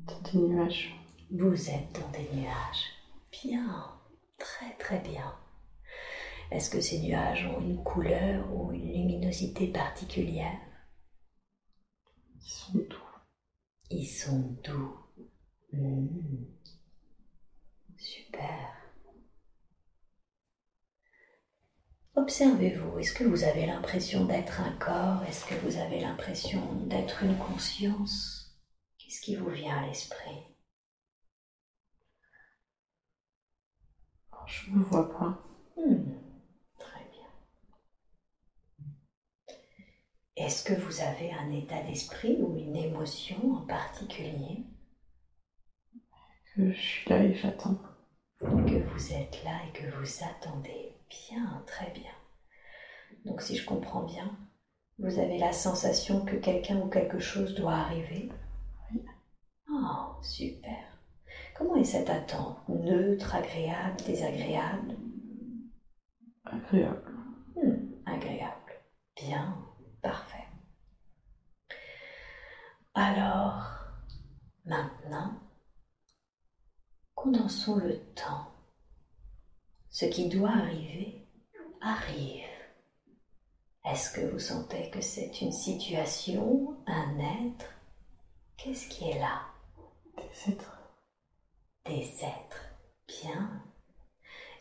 [0.07, 0.95] Dans des nuages.
[1.31, 2.85] Vous êtes dans des nuages.
[3.33, 3.91] Bien,
[4.37, 5.35] très très bien.
[6.49, 10.61] Est-ce que ces nuages ont une couleur ou une luminosité particulière?
[12.37, 13.19] Ils sont doux.
[13.89, 15.00] Ils sont doux.
[17.97, 18.71] Super.
[22.15, 25.21] Observez-vous, est-ce que vous avez l'impression d'être un corps?
[25.27, 28.55] Est-ce que vous avez l'impression d'être une conscience?
[28.97, 30.45] Qu'est-ce qui vous vient à l'esprit?
[34.45, 35.41] Je me vois pas.
[35.77, 36.03] Hmm,
[36.77, 37.27] Très bien.
[40.35, 44.65] Est-ce que vous avez un état d'esprit ou une émotion en particulier?
[46.61, 47.79] Que je suis là et j'attends.
[48.39, 52.11] que vous êtes là et que vous attendez bien, très bien.
[53.25, 54.37] Donc si je comprends bien,
[54.99, 58.29] vous avez la sensation que quelqu'un ou quelque chose doit arriver
[58.91, 59.03] Oui.
[59.71, 60.99] Oh, super.
[61.57, 62.59] Comment est cette attente?
[62.69, 64.97] Neutre, agréable, désagréable?
[66.45, 67.11] Agréable.
[67.55, 68.73] Hmm, agréable.
[69.15, 69.57] Bien,
[70.03, 70.45] parfait.
[72.93, 73.63] Alors,
[74.63, 75.40] maintenant,
[77.21, 78.47] condensons le temps.
[79.89, 81.27] Ce qui doit arriver
[81.79, 82.47] arrive.
[83.85, 87.67] Est-ce que vous sentez que c'est une situation, un être?
[88.57, 89.41] Qu'est-ce qui est là?
[90.17, 90.79] Des êtres.
[91.85, 92.65] Des êtres.
[93.07, 93.63] Bien.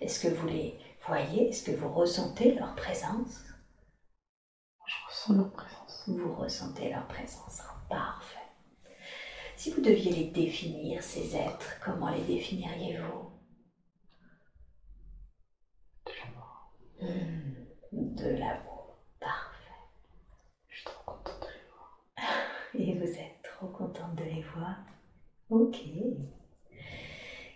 [0.01, 1.49] Est-ce que vous les voyez?
[1.49, 3.43] Est-ce que vous ressentez leur présence?
[4.87, 6.09] Je ressens leur présence.
[6.09, 7.63] Vous ressentez leur présence.
[7.89, 8.40] Parfait.
[9.61, 13.29] Si vous deviez les définir, ces êtres, comment les définiriez-vous?
[16.07, 16.73] De l'amour.
[17.03, 18.97] Hmm, De l'amour.
[19.21, 19.83] Parfait.
[20.69, 22.05] Je suis trop contente de les voir.
[22.75, 24.77] Et vous êtes trop contente de les voir?
[25.51, 25.77] Ok.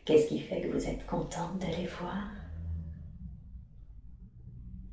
[0.04, 2.28] Qu'est-ce qui fait que vous êtes contente de les voir?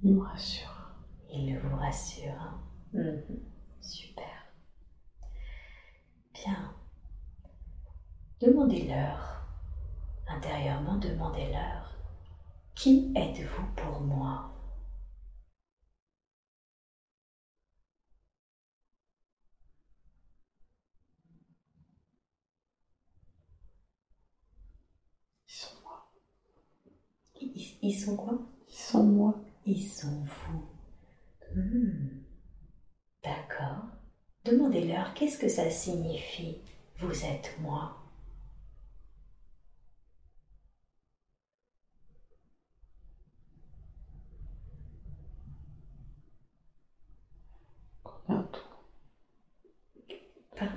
[0.04, 0.96] Ils me rassurent.
[1.30, 2.40] Ils vous rassurent.
[2.42, 2.64] hein
[2.94, 3.22] Mhm.
[3.82, 4.54] Super.
[6.34, 6.74] Bien.
[8.42, 9.46] Demandez-leur,
[10.28, 11.96] intérieurement, demandez-leur,
[12.74, 14.52] qui êtes-vous pour moi?
[25.48, 26.12] Ils sont moi.
[27.40, 28.40] ils, ils sont quoi?
[28.68, 29.36] Ils sont moi.
[29.66, 30.66] Ils sont vous.
[31.56, 32.24] Hmm.
[33.24, 33.86] D'accord.
[34.46, 36.58] Demandez-leur qu'est-ce que ça signifie.
[36.98, 37.98] Vous êtes moi?
[48.04, 48.60] On est un tout.
[50.56, 50.74] Pardon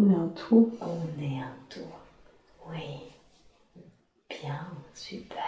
[0.00, 0.72] On est un tout.
[0.80, 1.80] On est un tout.
[2.68, 3.12] Oui.
[4.30, 5.42] Bien, super.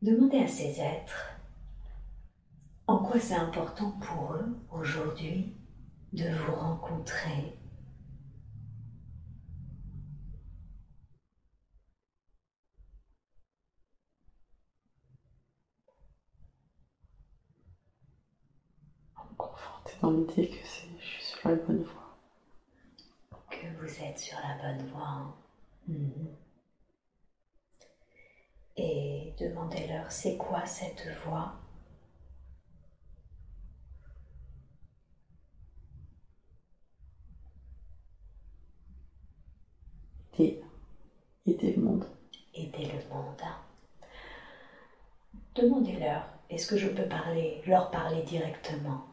[0.00, 1.32] Demandez à ces êtres
[2.86, 5.52] en quoi c'est important pour eux aujourd'hui
[6.12, 7.58] de vous rencontrer.
[19.18, 22.05] Me dans l'idée que je suis sur la bonne voie.
[23.60, 25.06] Que vous êtes sur la bonne voie.
[25.08, 25.34] hein.
[25.88, 26.28] Mhm.
[28.76, 31.54] Et demandez-leur, c'est quoi cette voie?
[40.38, 40.62] Aider.
[41.46, 42.04] Aider le monde.
[42.54, 43.40] Aider le monde.
[43.42, 43.56] hein.
[45.54, 49.04] demandez-leur, est-ce que je peux parler, leur parler directement?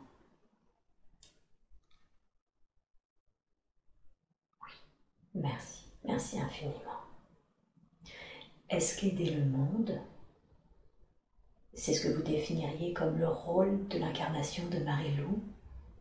[5.36, 7.02] Merci, merci infiniment.
[8.70, 10.00] Est-ce qu'aider le monde,
[11.74, 15.44] c'est ce que vous définiriez comme le rôle de l'incarnation de Marie-Lou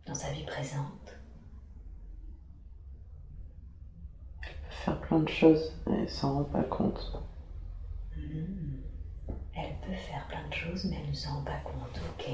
[0.07, 1.17] dans sa vie présente?
[4.43, 7.23] Elle peut faire plein de choses, mais elle s'en rend pas compte.
[8.17, 8.81] Hmm.
[9.55, 12.27] Elle peut faire plein de choses, mais elle ne s'en rend pas compte, ok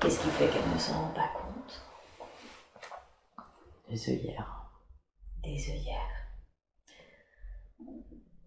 [0.00, 1.82] Qu'est-ce qui fait qu'elle ne s'en rend pas compte?
[3.88, 4.57] Les œillères.
[5.42, 6.28] Des œillères.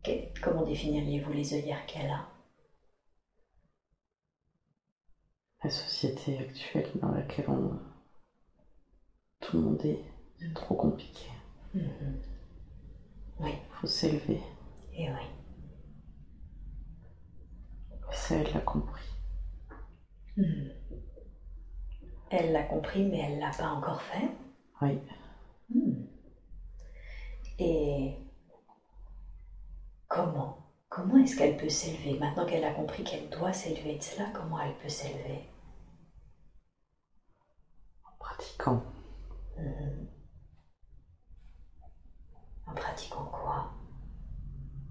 [0.03, 2.25] Que- comment définiriez-vous les œillères qu'elle a?
[5.63, 7.79] La société actuelle dans laquelle on...
[9.39, 9.99] tout le monde est,
[10.39, 11.27] c'est trop compliqué.
[11.73, 12.15] Mhm.
[13.39, 14.39] Oui, faut s'élever.
[14.93, 15.25] et oui.
[18.11, 19.09] Et ça, elle l'a compris.
[20.37, 20.67] Hmm.
[22.31, 24.27] Elle l'a compris, mais elle l'a pas encore fait?
[24.81, 24.99] Oui.
[25.69, 26.05] Hmm.
[27.63, 28.17] Et
[30.07, 30.57] comment
[30.89, 32.17] Comment est-ce qu'elle peut s'élever?
[32.17, 35.47] Maintenant qu'elle a compris qu'elle doit s'élever de cela, comment elle peut s'élever
[38.03, 38.83] En pratiquant.
[39.59, 40.07] Mhm.
[42.65, 43.71] En pratiquant quoi?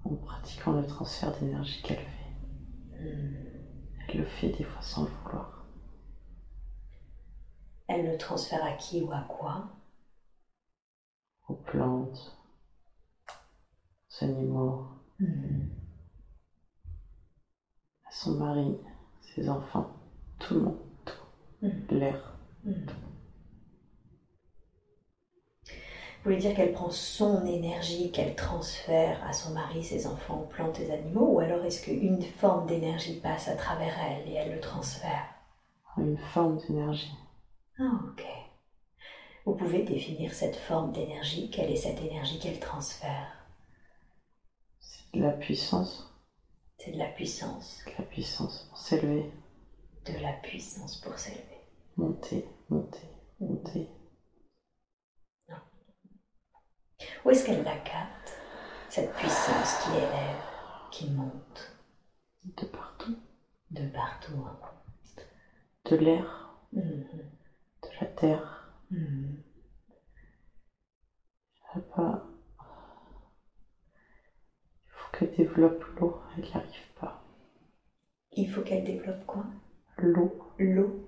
[0.05, 3.01] En pratiquant le transfert d'énergie qu'elle fait.
[3.01, 3.35] Hmm.
[4.07, 5.65] Elle le fait des fois sans le vouloir.
[7.89, 9.67] Elle le transfère à qui ou à quoi?
[11.49, 12.40] Aux plantes,
[14.11, 14.79] aux animaux,
[15.19, 15.67] Hmm.
[18.07, 18.75] à son mari,
[19.21, 19.87] ses enfants,
[20.37, 21.15] tout le monde, tout.
[21.61, 21.85] Mhm.
[21.89, 22.33] L'air.
[22.63, 22.85] Hmm.
[26.17, 30.43] Vous voulez dire qu'elle prend son énergie, qu'elle transfère à son mari, ses enfants, aux
[30.43, 34.49] plantes et animaux, ou alors est-ce qu'une forme d'énergie passe à travers elle et elle
[34.51, 35.25] le transfère?
[35.95, 37.13] Une forme d'énergie.
[37.77, 38.23] Ah, ok.
[39.45, 43.40] Vous pouvez définir cette forme d'énergie, quelle est cette énergie qu'elle transfère?
[45.13, 46.07] De la puissance.
[46.77, 49.31] C'est de la puissance, De la puissance pour s'élever.
[50.05, 51.61] de la puissance pour s'élever.
[51.97, 53.07] Monter, monter,
[53.39, 53.89] monter.
[57.25, 58.33] Où est-ce qu'elle la capte,
[58.89, 60.41] cette puissance qui élève,
[60.91, 61.77] qui monte?
[62.43, 63.15] De partout.
[63.69, 64.59] de partout hein.
[65.85, 67.05] De l'air, Mhm.
[67.83, 68.73] de la terre.
[68.89, 69.43] Mhm.
[71.75, 72.23] Là-bas.
[72.23, 72.30] Il faut
[75.21, 76.17] qu'elle développe l'eau.
[76.35, 77.23] Elle n'y arrive pas.
[78.33, 79.45] Il faut qu'elle développe quoi?
[79.97, 80.53] L'eau.
[80.57, 81.07] L'eau.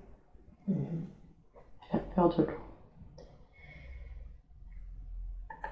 [0.68, 1.06] Elle
[1.92, 2.60] a peur de l'eau.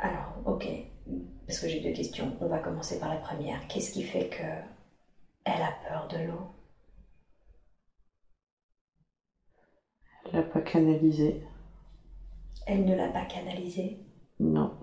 [0.01, 0.67] Alors, ok,
[1.47, 2.37] parce que j'ai deux questions.
[2.41, 3.67] On va commencer par la première.
[3.69, 4.43] Qu'est-ce qui fait que
[5.45, 6.49] elle a peur de l'eau?
[10.27, 11.45] Elle l'a pas canalisé.
[12.67, 13.99] Elle ne l'a pas canalisée?
[14.41, 14.77] Non.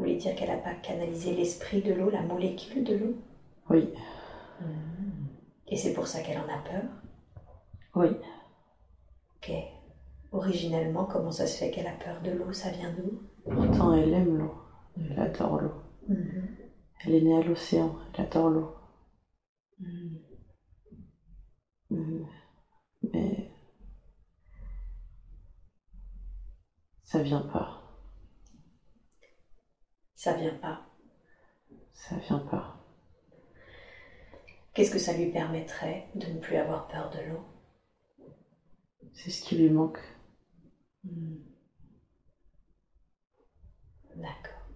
[0.00, 3.14] Vous voulez dire qu'elle n'a pas canalisé l'esprit de l'eau, la molécule de l'eau
[3.68, 3.92] Oui.
[5.66, 6.84] Et c'est pour ça qu'elle en a peur
[7.94, 8.08] Oui.
[9.36, 9.52] Ok.
[10.32, 12.50] Originellement, comment ça se fait qu'elle a peur de l'eau?
[12.50, 13.20] Ça vient d'où?
[13.44, 14.54] Pourtant, elle aime l'eau.
[14.96, 15.82] Elle adore l'eau.
[16.08, 16.56] Mhm.
[17.04, 17.94] Elle est née à l'océan.
[18.14, 18.72] Elle adore l'eau.
[23.02, 23.52] Mais
[27.02, 27.79] ça vient pas.
[30.20, 30.82] Ça vient pas.
[31.94, 32.76] Ça vient pas.
[34.74, 37.46] Qu'est-ce que ça lui permettrait de ne plus avoir peur de l'eau?
[39.14, 39.98] C'est ce qui lui manque.
[41.04, 41.38] Hmm.
[44.16, 44.68] D'accord.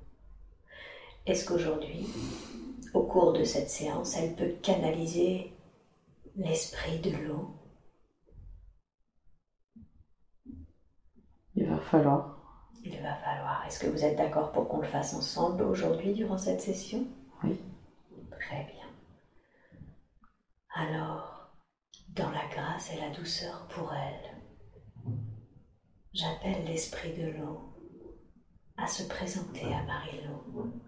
[1.27, 2.07] Est-ce qu'aujourd'hui,
[2.95, 5.53] au cours de cette séance, elle peut canaliser
[6.37, 7.55] l'esprit de l'eau?
[11.55, 12.34] Il va falloir.
[12.85, 13.65] Il va falloir.
[13.67, 17.07] Est-ce que vous êtes d'accord pour qu'on le fasse ensemble aujourd'hui durant cette session?
[17.43, 17.59] Oui.
[18.31, 18.87] Très bien.
[20.75, 21.51] Alors,
[22.11, 24.43] dans la grâce et la douceur pour elle,
[26.13, 27.75] j'appelle l'esprit de l'eau
[28.77, 30.81] à se présenter à Marie-Lou.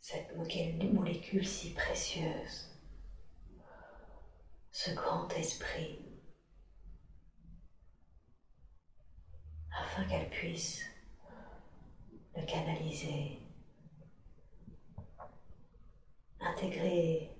[0.00, 2.70] Cette mo- molécule si précieuse,
[4.70, 5.98] ce grand esprit,
[9.76, 10.84] afin qu'elle puisse
[12.36, 13.40] le canaliser
[16.40, 17.36] intégrer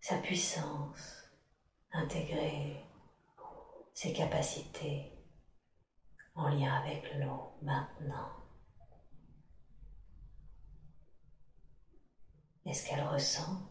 [0.00, 1.30] sa puissance,
[1.92, 2.84] intégrer
[3.94, 5.12] ses capacités
[6.34, 8.30] en lien avec l'eau maintenant.
[12.64, 13.68] Est-ce qu'elle ressent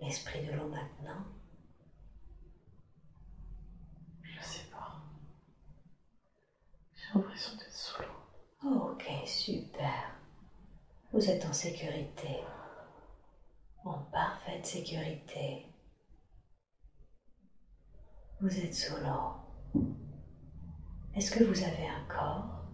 [0.00, 1.24] l'esprit de l'eau maintenant
[4.22, 5.02] Je sais pas.
[7.38, 8.90] Sous l'eau.
[8.90, 10.12] Ok, super.
[11.12, 12.42] Vous êtes en sécurité.
[13.84, 15.66] En parfaite sécurité.
[18.40, 19.82] Vous êtes sous l'eau.
[21.14, 22.64] Est-ce que vous avez un corps?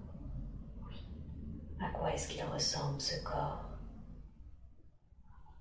[0.89, 0.97] Oui.
[1.81, 3.69] À quoi est-ce qu'il ressemble ce corps?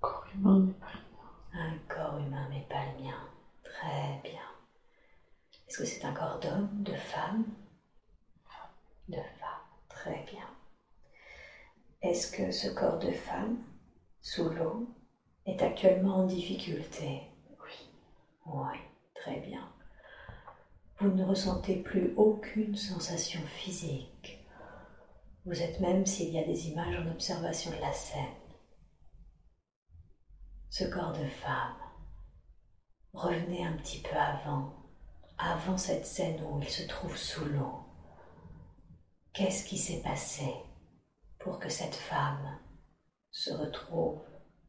[0.00, 1.74] corps humain, mais pas le mien.
[1.74, 3.28] Un corps humain, mais pas le mien.
[3.62, 4.40] Très bien.
[5.68, 7.44] Est-ce que c'est un corps d'homme, De femme?
[10.04, 10.46] Très bien.
[12.02, 13.56] Est-ce que ce corps de femme,
[14.20, 14.86] sous l'eau,
[15.46, 17.22] est actuellement en difficulté?
[17.62, 17.88] Oui.
[18.44, 18.78] Oui,
[19.14, 19.66] très bien.
[20.98, 24.46] Vous ne ressentez plus aucune sensation physique.
[25.46, 28.36] Vous êtes même s'il y a des images en observation de la scène.
[30.68, 31.78] Ce corps de femme,
[33.14, 34.74] revenez un petit peu avant,
[35.38, 37.83] avant cette scène où il se trouve sous l'eau.
[39.34, 40.46] Qu'est-ce qui s'est passé
[41.40, 42.60] pour que cette femme
[43.32, 44.22] se retrouve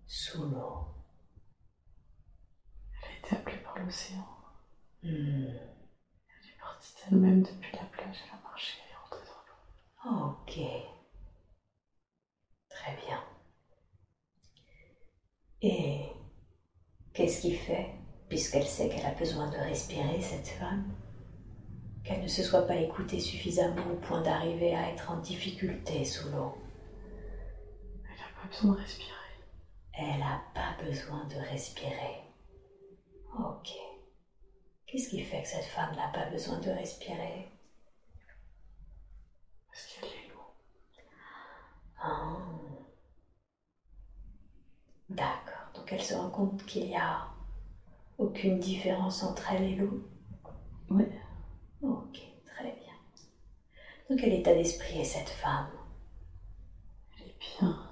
[0.07, 0.87] sous l'eau?
[3.03, 4.25] Elle a été appelée par l'océan.
[5.03, 5.45] Hmm.
[5.45, 8.17] Elle est partie d'elle-même depuis la plage.
[8.25, 8.79] Elle a marché.
[8.83, 9.27] Elle est rentrée
[10.03, 10.31] dans l'eau.
[10.31, 10.59] Ok.
[12.69, 13.23] Très bien.
[15.61, 16.09] Et
[17.13, 17.93] qu'est-ce qui fait,
[18.29, 20.91] puisqu'elle sait qu'elle a besoin de respirer, cette femme,
[22.05, 26.29] qu'elle ne se soit pas écoutée suffisamment au point d'arriver à être en difficulté sous
[26.29, 26.55] l'eau
[28.03, 29.11] Elle n'a pas besoin de respirer.
[29.93, 32.21] Elle n'a pas besoin de respirer.
[33.39, 33.71] Ok.
[34.85, 37.47] Qu'est-ce qui fait que cette femme n'a pas besoin de respirer?
[39.67, 41.03] Parce qu'elle est l'eau.
[41.99, 42.37] Ah.
[45.09, 45.71] D'accord.
[45.73, 47.27] Donc elle se rend compte qu'il n'y a
[48.19, 50.07] aucune différence entre elle et l'eau?
[50.89, 51.05] Oui.
[54.09, 55.69] Dans quel état d'esprit est cette femme?
[57.17, 57.89] Elle est bien.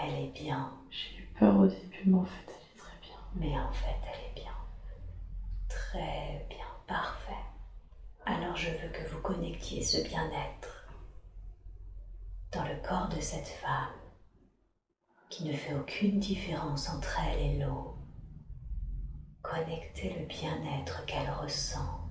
[0.00, 3.16] Elle est bien, J'ai eu peur au début, mais en fait, elle est très bien.
[3.34, 4.52] mais en fait elle est bien.
[5.68, 7.32] Très bien, parfait.
[8.26, 10.86] Alors je veux que vous connectiez ce bien-être
[12.52, 13.92] dans le corps de cette femme
[15.30, 17.96] qui ne fait aucune différence entre elle et l'eau.
[19.42, 22.01] Connectez le bien-être qu'elle ressent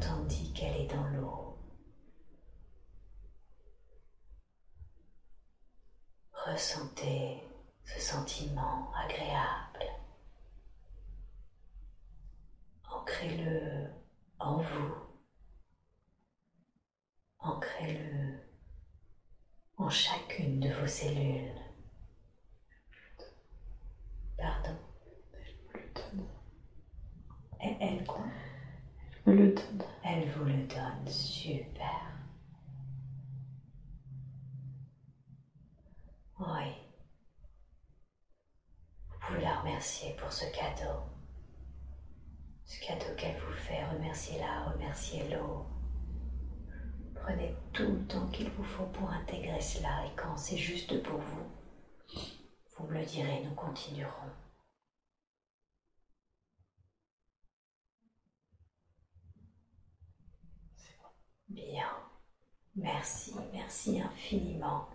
[0.00, 1.58] tandis qu'elle est dans l'eau.
[6.32, 7.42] Ressentez
[7.84, 9.84] ce sentiment agréable.
[12.90, 13.88] Ancrez-le
[14.38, 14.94] en vous.
[17.38, 18.40] Ancrez-le
[19.76, 21.60] en chacune de vos cellules.
[24.36, 24.76] Pardon.
[27.60, 28.04] Elle
[29.26, 31.06] Elle vous le donne.
[31.06, 32.00] Super.
[36.38, 36.72] Oui.
[39.08, 41.00] Vous pouvez la remercier pour ce cadeau.
[42.64, 45.66] Ce cadeau qu'elle vous fait, remerciez-la, remerciez l'eau.
[47.14, 51.18] Prenez tout le temps qu'il vous faut pour intégrer cela et quand c'est juste pour
[51.18, 51.46] vous,
[52.76, 54.30] vous me le direz, nous continuerons.
[61.50, 61.90] Bien.
[62.76, 64.88] Merci, merci infiniment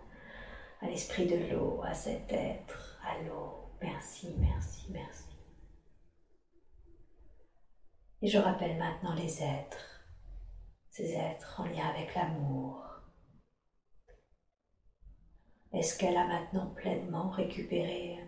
[0.80, 3.70] à l'esprit de l'eau, à cet être, à l'eau.
[3.80, 5.24] Merci, merci, merci.
[8.22, 10.02] Et je rappelle maintenant les êtres,
[10.90, 12.82] ces êtres en lien avec l'amour.
[15.72, 18.18] Est-ce qu'elle a maintenant pleinement récupéré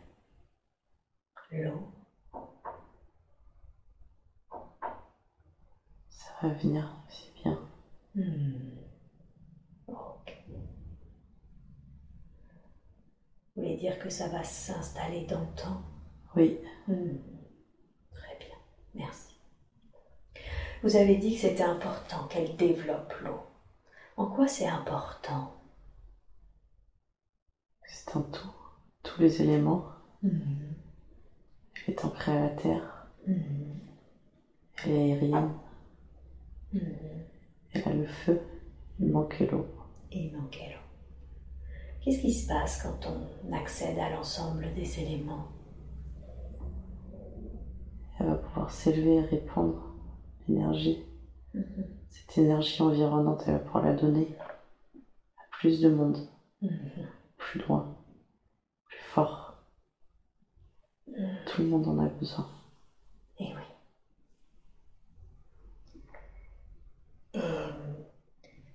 [1.51, 1.91] l'eau?
[6.09, 7.05] Ça va venir,
[7.35, 7.38] bien.
[8.19, 8.51] Hmm.
[9.87, 10.35] Ok.
[13.55, 15.85] Vous voulez dire que ça va s'installer dans le temps?
[16.35, 16.59] Oui.
[16.89, 17.19] Hmm.
[18.11, 18.57] Très bien,
[18.95, 19.37] merci.
[20.83, 23.41] Vous avez dit que c'était important qu'elle développe l'eau.
[24.17, 25.55] En quoi c'est important?
[27.87, 28.53] C'est un tout.
[29.05, 29.87] Tous les éléments.
[30.23, 30.73] Hmm.
[31.87, 33.07] Elle est ancrée à la terre.
[33.29, 33.79] Hmm.
[34.83, 35.55] Elle est aérienne.
[37.87, 38.41] Le feu.
[38.99, 39.67] Il manque l'eau.
[40.11, 40.81] Il manquait l'eau.
[42.01, 45.49] Qu'est-ce qui se passe quand on accède à l'ensemble des éléments?
[48.19, 49.95] Elle va pouvoir s'élever et répandre
[50.49, 51.05] l'énergie.
[51.55, 51.87] Mhm.
[52.09, 54.29] Cette énergie environnante, elle va pouvoir la donner
[55.37, 56.19] à plus de monde.
[56.61, 57.07] Mhm.
[57.37, 57.97] plus loin,
[58.87, 59.55] plus fort.
[61.47, 62.49] Tout le monde en a besoin.
[63.39, 63.63] Et oui.
[67.35, 67.39] Et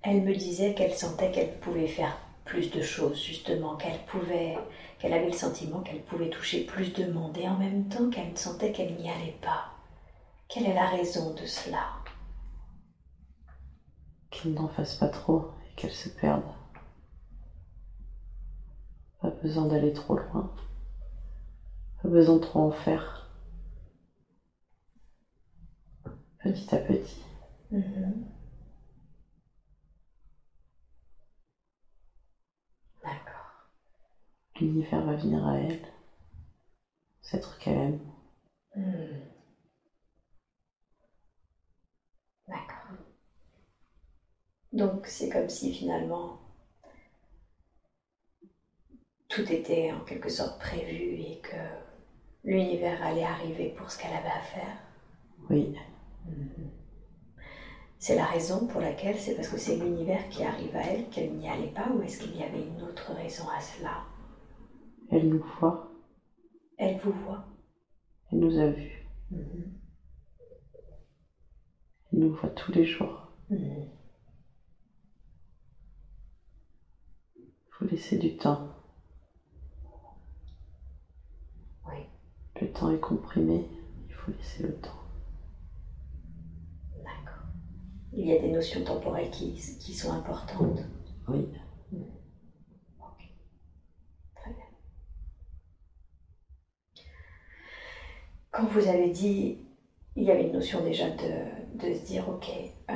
[0.04, 4.58] elle me disait qu'elle sentait qu'elle pouvait faire plus de choses, justement, qu'elle pouvait,
[4.98, 8.36] qu'elle avait le sentiment qu'elle pouvait toucher plus de monde, et en même temps qu'elle
[8.36, 9.72] sentait qu'elle n'y allait pas.
[10.48, 11.86] Quelle est la raison de cela?
[14.30, 16.44] Qu'il n'en fasse pas trop et qu'elle se perde.
[19.22, 20.52] Pas besoin d'aller trop loin.
[22.02, 23.30] Pas besoin de trop en faire.
[26.42, 27.24] Petit à petit.
[27.70, 28.33] Mhm.
[34.60, 35.86] L'univers va venir à elle.
[37.22, 38.00] C'est être qu'elle aime.
[38.76, 39.20] Hmm.
[42.48, 42.96] D'accord.
[44.72, 46.38] Donc c'est comme si finalement
[49.28, 51.56] tout était en quelque sorte prévu et que
[52.44, 54.78] l'univers allait arriver pour ce qu'elle avait à faire.
[55.50, 55.74] Oui,
[57.98, 61.32] C'est la raison pour laquelle c'est parce que c'est l'univers qui arrive à elle qu'elle
[61.32, 64.04] n'y allait pas ou est-ce qu'il y avait une autre raison à cela?
[65.14, 65.88] Elle nous voit.
[66.76, 67.44] Elle vous voit.
[68.32, 69.06] Elle nous a vus.
[69.30, 69.78] Mhm.
[72.12, 73.28] Elle nous voit tous les jours.
[73.48, 73.88] Mhm.
[77.36, 78.68] Il faut laisser du temps.
[81.86, 81.98] Oui,
[82.60, 83.68] Le temps est comprimé.
[84.08, 84.90] Il faut laisser le temps.
[87.04, 87.44] d'accord.
[88.12, 90.80] Il y a des notions temporelles qui, qui sont importantes.
[91.28, 91.48] Oui,
[93.00, 93.28] Ok.
[94.36, 94.64] Très bien.
[98.54, 99.58] Quand vous avez dit,
[100.14, 102.48] il y avait une notion déjà de, de se dire, ok,
[102.88, 102.94] euh,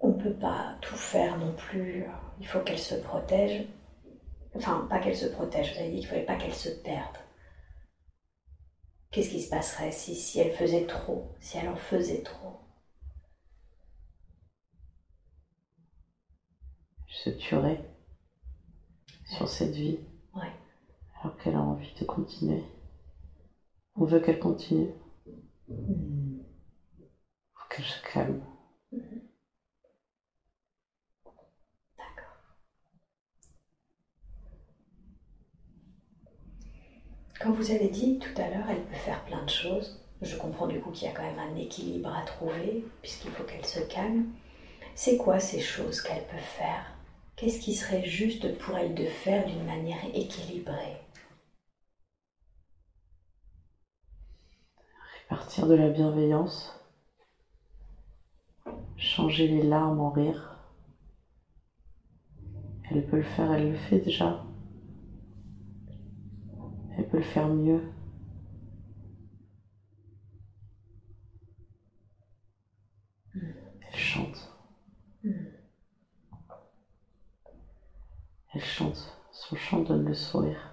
[0.00, 2.08] on ne peut pas tout faire non plus, euh,
[2.40, 3.66] il faut qu'elle se protège.
[4.54, 7.16] Enfin, pas qu'elle se protège, vous avez dit qu'il ne fallait pas qu'elle se perde.
[9.10, 12.60] Qu'est-ce qui se passerait si, si elle faisait trop, si elle en faisait trop?
[17.08, 17.82] Se tuerait
[19.24, 20.00] sur cette vie
[20.34, 20.52] Ouais.
[21.22, 22.62] alors qu'elle a envie de continuer.
[23.96, 24.90] On veut qu'elle continue.
[25.68, 26.38] Hmm.
[27.54, 28.40] faut qu'elle se calme.
[31.96, 32.36] D'accord.
[37.40, 40.66] Quand vous avez dit tout à l'heure, elle peut faire plein de choses, je comprends
[40.66, 43.80] du coup qu'il y a quand même un équilibre à trouver, puisqu'il faut qu'elle se
[43.80, 44.26] calme.
[44.96, 46.92] C'est quoi ces choses qu'elle peut faire?
[47.36, 51.03] Qu'est-ce qui serait juste pour elle de faire d'une manière équilibrée?
[55.34, 56.80] Partir de la bienveillance.
[58.96, 60.60] Changer les larmes en rire.
[62.88, 64.44] Elle peut le faire, elle le fait déjà.
[66.96, 67.82] Elle peut le faire mieux.
[73.34, 74.54] Elle chante.
[78.52, 79.18] Elle chante.
[79.32, 80.70] Son chant donne le sourire.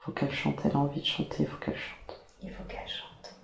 [0.00, 0.60] Faut qu'elle chante.
[0.64, 1.46] Elle a envie de chanter.
[1.46, 2.01] Faut qu'elle chante.
[2.42, 3.36] Il faut qu'elle chante.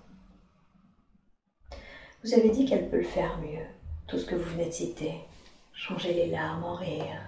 [2.23, 3.65] Vous avez dit qu'elle peut le faire mieux,
[4.07, 5.21] tout ce que vous venez de citer.
[5.71, 7.21] Changer les larmes en rire,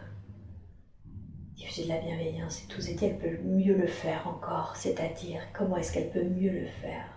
[1.56, 2.82] diffuser de la bienveillance et tout.
[2.82, 7.08] Et elle peut mieux le faire encore, c'est-à-dire comment est-ce qu'elle peut mieux le faire?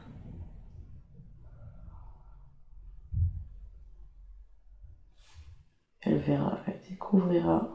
[6.03, 7.69] Elle verra, elle découvrira.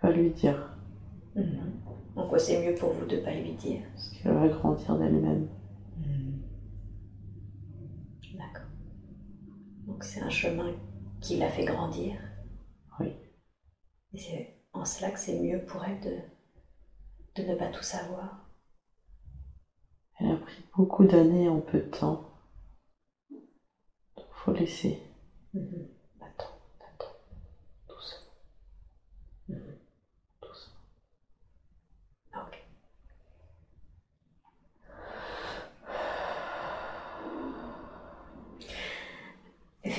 [0.00, 0.73] Pas lui dire,
[1.36, 1.72] Mhm.
[2.16, 4.96] En quoi c'est mieux pour vous de ne pas lui dire parce qu'elle va grandir
[4.96, 5.48] d'elle-même.
[8.34, 8.66] D'accord.
[9.86, 10.74] Donc c'est un chemin
[11.20, 12.16] qui l'a fait grandir.
[13.00, 13.12] Oui.
[14.12, 16.16] Et c'est en cela que c'est mieux pour elle de,
[17.42, 18.46] de ne pas tout savoir.
[20.18, 22.24] Elle a pris beaucoup d'années en peu de temps.
[24.16, 24.98] Donc faut laisser.
[25.52, 25.88] Mhm.
[26.20, 27.14] Attends, attends.
[27.88, 28.32] Doucement.
[29.48, 29.76] Mhm.
[30.42, 30.74] Doucement.
[32.34, 32.58] Ok.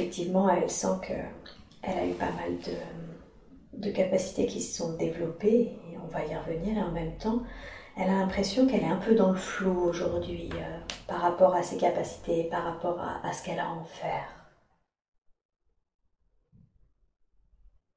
[0.06, 1.13] Effectivement, elle sent que
[1.82, 6.24] elle a eu pas mal de, de capacités qui se sont développées, et on va
[6.24, 7.41] y revenir, et en même temps,
[7.98, 11.63] elle a l'impression qu'elle est un peu dans le flou aujourd'hui euh, par rapport à
[11.63, 14.28] ses capacités, par rapport à, à ce qu'elle a à en faire.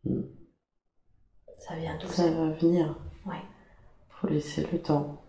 [0.04, 0.22] Mm.
[1.58, 2.96] Ça vient d'où Ça va venir.
[3.26, 3.42] Ouais.
[4.08, 5.22] Faut laisser le temps.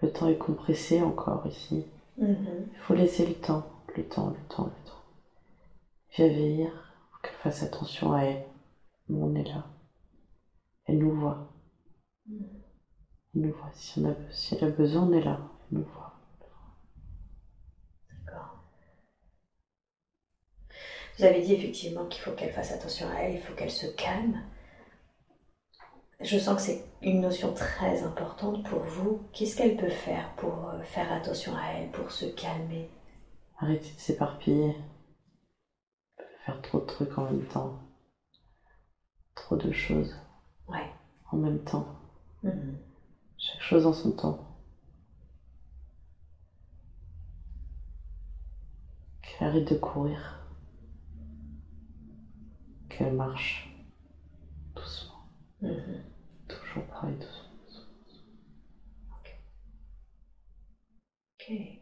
[0.00, 1.84] Le temps est compressé encore ici.
[2.16, 4.79] Il faut laisser le temps, le temps, le temps, le temps.
[6.12, 8.44] Faut qu'elle fasse attention à elle.
[9.08, 9.66] Nous, on est là.
[10.86, 11.52] Elle nous voit.
[12.28, 13.70] Elle nous voit.
[13.74, 15.40] Si, on a, si elle a besoin, on est là.
[15.70, 16.14] Elle nous voit.
[18.10, 18.56] D'accord.
[21.18, 23.86] Vous avez dit effectivement qu'il faut qu'elle fasse attention à elle, il faut qu'elle se
[23.86, 24.42] calme.
[26.20, 29.22] Je sens que c'est une notion très importante pour vous.
[29.32, 32.90] Qu'est-ce qu'elle peut faire pour euh, faire attention à elle, pour se calmer?
[33.58, 34.76] Arrêtez de s'éparpiller.
[36.50, 37.70] Faire trop de trucs en même temps.
[39.36, 40.16] Trop de choses
[40.66, 40.90] Ouais.
[41.30, 41.86] en même temps.
[42.42, 42.76] Mhm.
[43.38, 44.36] Chaque chose en son temps.
[49.22, 50.40] Qu'elle arrête de courir.
[52.88, 53.70] Qu'elle marche
[54.74, 55.22] doucement.
[55.62, 56.02] Mhm.
[56.48, 57.46] Toujours pareil, doucement.
[61.38, 61.79] Ok.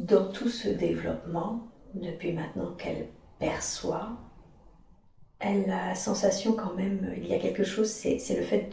[0.00, 3.06] Dans tout ce développement, depuis maintenant qu'elle
[3.38, 4.16] perçoit,
[5.38, 8.70] elle a la sensation quand même, il y a quelque chose, c'est le fait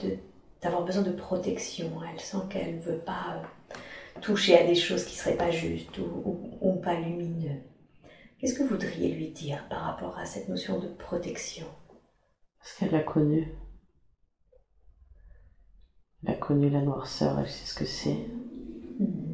[0.62, 1.92] d'avoir besoin de protection.
[2.10, 3.80] Elle sent qu'elle ne veut pas euh,
[4.22, 7.62] toucher à des choses qui ne seraient pas justes ou, ou- ou pas lumineux.
[8.40, 11.68] Qu'est-ce que vous voudriez lui dire par rapport à cette notion de protection?
[12.60, 13.54] Parce qu'elle l'a connu.
[16.24, 18.18] Elle a connu la noirceur, elle sait ce que c'est.
[19.00, 19.27] Mhm.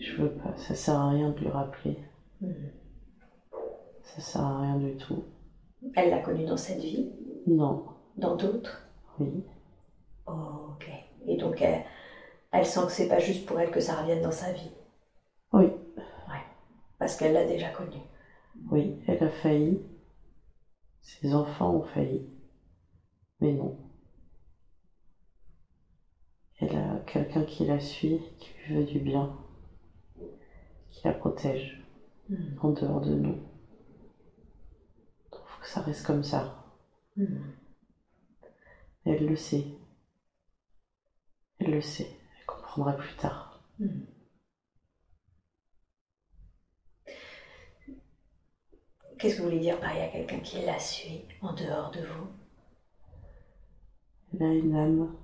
[0.00, 1.96] Je veux pas, ça sert à rien de lui rappeler.
[2.40, 2.54] Mhm.
[4.02, 5.24] Ça sert à rien du tout.
[5.94, 7.10] Elle l'a connu dans cette vie,
[7.46, 7.84] Non,
[8.16, 8.82] dans d'autres?
[9.18, 9.44] Oui,
[10.26, 10.88] Oh, ok.
[11.26, 11.84] Et donc, elle,
[12.52, 14.70] elle sent que c'est pas juste pour elle que ça revienne dans sa vie,
[15.52, 15.66] oui,
[16.98, 17.98] parce qu'elle l'a déjà connu.
[18.70, 19.80] oui, elle a failli.
[21.00, 22.28] Ses enfants ont failli.
[23.40, 23.76] Mais non.
[26.60, 29.34] Elle a quelqu'un qui la suit, qui lui veut du bien,
[31.00, 31.82] qui la protège
[32.28, 32.58] Mhm.
[32.62, 33.32] en dehors de nous.
[35.32, 36.64] Donc, faut que ça reste comme ça.
[37.16, 37.56] Mhm.
[39.06, 39.64] Elle le sait.
[41.58, 42.10] Elle le sait.
[42.38, 43.64] Elle comprendra plus tard.
[43.78, 44.06] Mhm.
[49.18, 51.90] Qu'est-ce que vous voulez dire par il y a quelqu'un qui la suit en dehors
[51.90, 52.28] de vous?
[54.34, 55.16] Elle a une âme.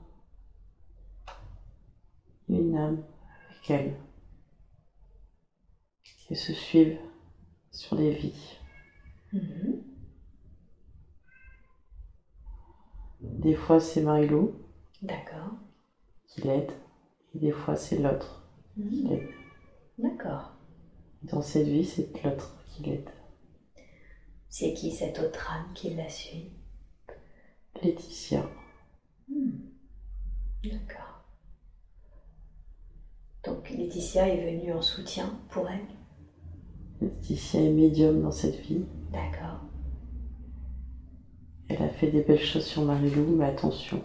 [2.48, 3.04] Une âme
[3.50, 3.96] avec elle.
[6.26, 6.98] Qui se suivent
[7.70, 8.58] sur les vies.
[9.32, 9.82] Mhm.
[13.20, 14.52] Des fois c'est Marilou
[15.02, 15.52] D'accord.
[16.28, 16.72] qui l'aide.
[17.34, 19.08] Et des fois c'est l'autre qui Mhm.
[19.10, 19.28] l'aide.
[19.98, 20.52] D'accord.
[21.22, 23.08] Dans cette vie c'est l'autre qui l'aide.
[24.48, 26.50] C'est qui cette autre âme qui la suit?
[27.82, 28.48] Laetitia.
[29.28, 29.50] Hmm.
[30.64, 31.24] D'accord.
[33.44, 35.86] Donc Laetitia est venue en soutien pour elle?
[37.00, 38.84] Laetitia est médium dans cette vie.
[39.12, 39.60] D'accord.
[41.68, 44.02] Elle a fait des belles choses sur Marilou, mais attention.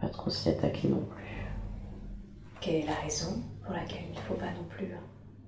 [0.00, 1.46] Pas trop s'y attaquer non plus.
[2.60, 5.04] Quelle est la raison pour laquelle il ne faut pas non plus hein?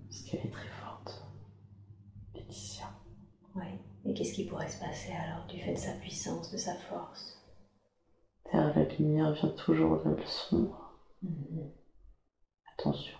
[0.08, 1.24] Parce qu'elle est très forte.
[2.34, 2.86] Laetitia.
[3.54, 3.64] Oui.
[4.04, 7.38] Et qu'est-ce qui pourrait se passer alors du fait de sa puissance, de sa force?
[8.44, 10.98] Derrière la lumière vient toujours le sombre.
[11.22, 11.70] Mhm.
[12.78, 13.16] Attention.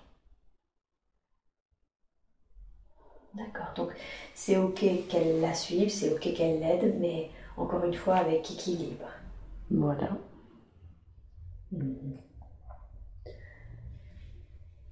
[3.34, 3.72] D'accord.
[3.76, 3.90] Donc
[4.34, 9.06] c'est ok qu'elle la suive, c'est ok qu'elle l'aide, mais encore une fois avec équilibre.
[9.70, 10.10] Voilà.
[11.72, 12.18] Mhm.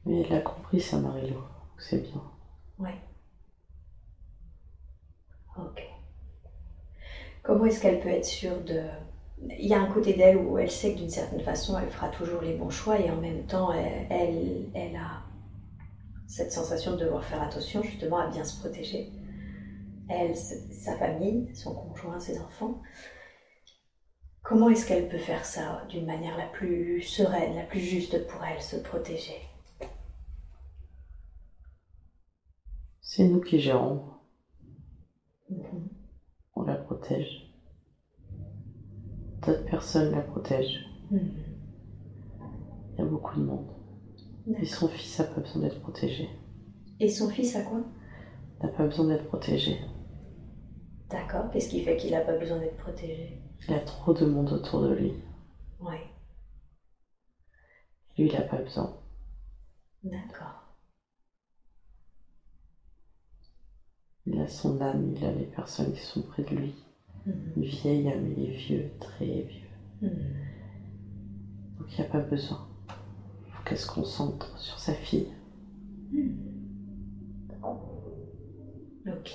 [0.06, 1.34] Mais elle a compris ça, Marilou.
[1.34, 1.44] donc
[1.78, 2.22] C'est bien.
[2.78, 2.90] Oui.
[5.58, 5.82] Ok.
[7.42, 8.82] Comment est-ce qu'elle peut être sûre de...
[9.58, 12.08] Il y a un côté d'elle où elle sait que d'une certaine façon, elle fera
[12.08, 15.22] toujours les bons choix et en même temps, elle, elle, elle a
[16.30, 19.12] cette sensation de devoir faire attention justement à bien se protéger.
[20.08, 22.80] Elle, sa famille, son conjoint, ses enfants.
[24.42, 28.44] Comment est-ce qu'elle peut faire ça d'une manière la plus sereine, la plus juste pour
[28.44, 29.40] elle, se protéger?
[33.00, 34.04] C'est nous qui gérons.
[35.50, 35.88] Mhm.
[36.54, 37.52] On la protège.
[39.44, 40.86] D'autres personnes la protègent.
[41.10, 41.32] Mhm.
[42.92, 43.79] Il y a beaucoup de monde.
[44.46, 46.28] Et son fils n'a pas besoin d'être protégé.
[46.98, 47.80] Et son fils a quoi?
[48.62, 49.78] N'a pas besoin d'être protégé.
[51.08, 51.50] D'accord.
[51.50, 53.42] Qu'est-ce qui fait qu'il n'a pas besoin d'être protégé?
[53.68, 55.12] Il a trop de monde autour de lui.
[55.80, 55.96] Oui.
[58.16, 58.96] Lui, il n'a pas besoin.
[60.02, 60.76] D'accord.
[64.26, 66.74] Il a son âme, il a les personnes qui sont près de lui.
[67.26, 69.68] Une vieille âme, il est vieux, très vieux.
[70.02, 70.10] Mhm.
[71.78, 72.69] Donc il n'y a pas besoin.
[73.70, 75.32] Qu'elle se concentre sur sa fille.
[79.06, 79.32] Ok.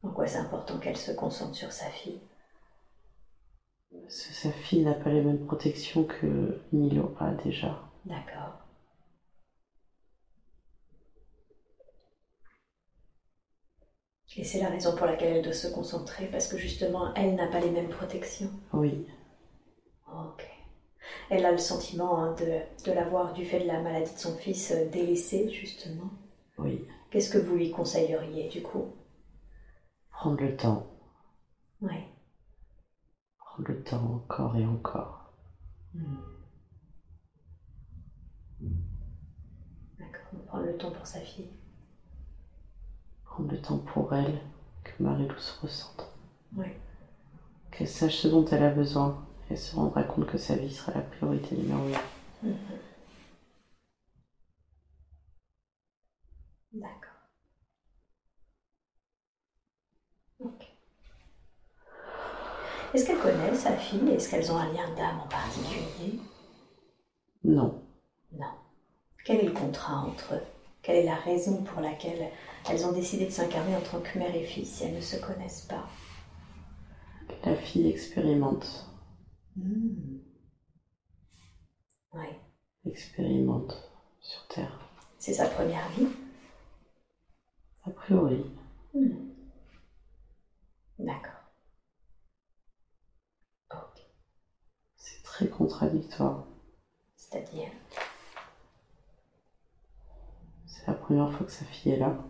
[0.00, 2.18] Pourquoi c'est important qu'elle se concentre sur sa fille?
[3.92, 7.80] Parce que sa fille n'a pas les mêmes protections que Milo a déjà.
[8.04, 8.58] D'accord.
[14.36, 17.46] Et c'est la raison pour laquelle elle doit se concentrer, parce que justement, elle n'a
[17.46, 18.50] pas les mêmes protections?
[18.72, 19.06] Oui,
[20.08, 20.49] Ok.
[21.30, 24.36] Elle a le sentiment hein, de, de l'avoir, du fait de la maladie de son
[24.36, 26.10] fils, euh, délaissée, justement.
[26.58, 26.84] oui.
[27.10, 28.86] Qu'est-ce que vous lui conseilleriez, du coup?
[30.12, 30.86] Prendre le temps,
[31.82, 31.96] Oui.
[33.38, 35.32] prendre le temps encore et encore.
[39.98, 40.32] D'accord.
[40.32, 41.50] Donc, Prendre le temps pour sa fille.
[43.24, 44.40] Prendre le temps pour elle,
[44.84, 46.12] que Marie-Lou se ressente.
[46.56, 46.66] Oui.
[47.70, 50.92] Qu'elle sache ce dont elle a besoin et se rendra compte que sa vie sera
[50.94, 52.00] la priorité numéro un.
[56.72, 57.10] D'accord.
[60.38, 60.66] Ok.
[62.94, 64.08] Est-ce qu'elle connaît sa fille?
[64.10, 66.18] Est-ce qu'elles ont un lien d'âme en particulier?
[67.44, 67.82] Non,
[68.32, 68.46] Non.
[69.24, 70.42] Quel est le contrat entre eux?
[70.82, 72.30] Quelle est la raison pour laquelle
[72.68, 75.16] elles ont décidé de s'incarner en tant que mère et fille si elles ne se
[75.16, 75.86] connaissent pas?
[77.44, 78.86] La fille expérimente,
[79.56, 80.20] Oui.
[82.86, 84.78] expérimente sur Terre.
[85.18, 86.06] C'est sa première vie
[87.84, 88.44] A priori,
[90.98, 91.40] D'accord.
[93.72, 94.02] Ok.
[94.96, 96.44] c'est très contradictoire.
[97.16, 97.68] C'est-à-dire?
[100.66, 102.24] C'est la première fois que sa fille est là.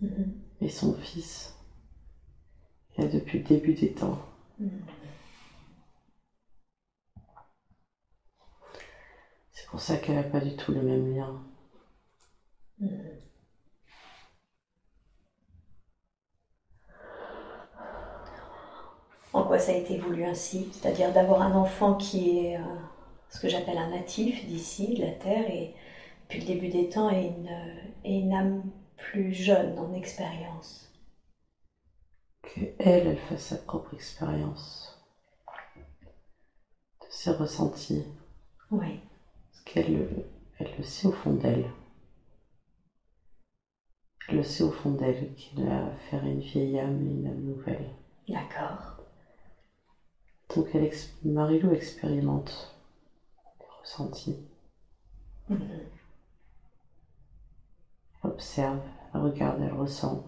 [0.00, 0.40] Mhm.
[0.60, 1.54] Et son fils
[2.96, 4.18] est là depuis le début des temps.
[9.60, 11.38] C'est pour ça qu'elle n'a pas du tout le même lien.
[19.34, 20.72] En quoi ça a été voulu ainsi?
[20.72, 22.64] C'est-à-dire d'avoir un enfant qui est euh,
[23.28, 25.74] ce que j'appelle un natif d'ici, de la Terre, et
[26.22, 27.50] depuis le début des temps, et une,
[28.02, 28.62] et une âme
[28.96, 30.90] plus jeune en expérience.
[32.42, 34.98] Que elle, elle fasse sa propre expérience
[35.76, 38.06] de ses ressentis.
[38.70, 39.00] Oui.
[39.72, 40.24] Qu'elle
[40.58, 41.70] elle le sait au fond d'elle.
[44.28, 47.26] Elle le sait au fond d'elle qu'il a affaire à une vieille âme et une
[47.28, 47.94] âme nouvelle.
[48.28, 48.96] D'accord.
[50.54, 52.76] Donc elle ex- Marie-Lou expérimente
[53.60, 54.36] les ressentis.
[55.50, 55.90] Elle
[58.24, 58.80] observe,
[59.14, 60.26] elle regarde, elle ressent.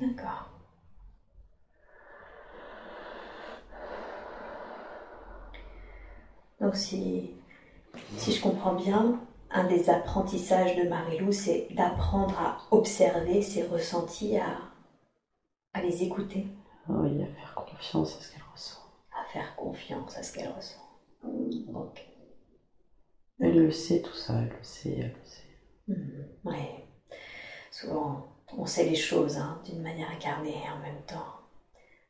[0.00, 0.50] D'accord.
[6.60, 7.30] Donc si,
[8.16, 14.36] si je comprends bien, un des apprentissages de Marilou, c'est d'apprendre à observer ses ressentis,
[14.38, 14.58] à,
[15.72, 16.46] à les écouter,
[16.88, 18.80] Oui, à faire confiance à ce qu'elle ressent.
[19.12, 20.80] à faire confiance à ce qu'elle ressent.
[21.74, 22.06] Ok.
[23.40, 25.42] Elle le sait tout ça, elle le sait, elle le sait.
[25.88, 26.26] Mhm.
[26.44, 26.84] Ouais.
[27.70, 31.34] Souvent, on sait les choses hein, d'une manière incarnée et en même temps,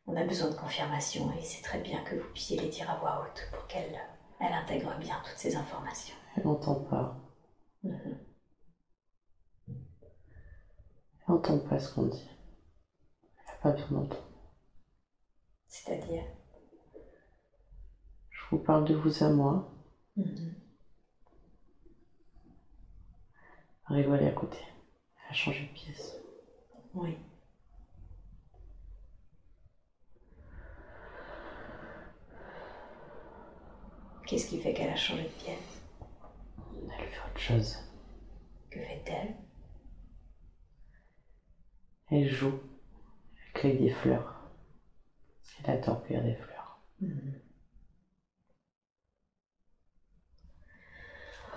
[0.07, 2.97] on a besoin de confirmation et c'est très bien que vous puissiez les dire à
[2.99, 3.99] voix haute pour qu'elle
[4.41, 6.15] elle intègre bien toutes ces informations.
[6.37, 7.19] Elle n'entend pas.
[7.83, 8.19] Mhm.
[9.69, 9.75] Elle
[11.29, 12.29] n'entend pas ce qu'on dit.
[13.39, 14.29] Elle n'a pas besoin d'entendre.
[15.67, 16.25] C'est-à-dire?
[18.31, 19.73] Je vous parle de vous à moi.
[20.17, 20.55] Mhm.
[23.89, 24.59] Marie-Lou, elle est à côté.
[24.61, 26.17] Elle a changé de pièce.
[26.95, 27.17] Oui.
[34.27, 35.81] Qu'est-ce qui fait qu'elle a changé de pièce?
[36.83, 37.77] Elle fait autre chose.
[38.71, 39.37] Que fait-elle?
[42.11, 42.59] Elle joue.
[43.37, 44.35] Elle cueille des fleurs.
[45.63, 46.81] Elle adore cueillir des fleurs.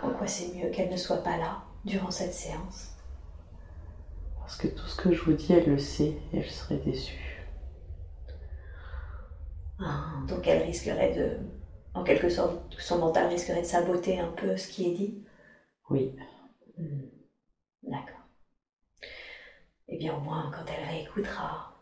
[0.03, 2.95] En quoi c'est mieux qu'elle ne soit pas là durant cette séance?
[4.37, 7.43] Parce que tout ce que je vous dis, elle le sait et elle serait déçue.
[9.79, 11.39] Ah, Donc elle risquerait de,
[11.93, 15.23] en quelque sorte, son mental risquerait de saboter un peu ce qui est dit.
[15.89, 16.15] Oui,
[17.83, 18.15] D'accord.
[19.87, 21.73] Eh bien au moins quand elle réécoutera,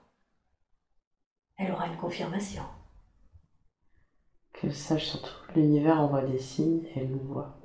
[1.58, 2.64] elle aura une confirmation.
[4.54, 7.60] qu'elle sache surtout que l'univers envoie des signes et elle nous voit.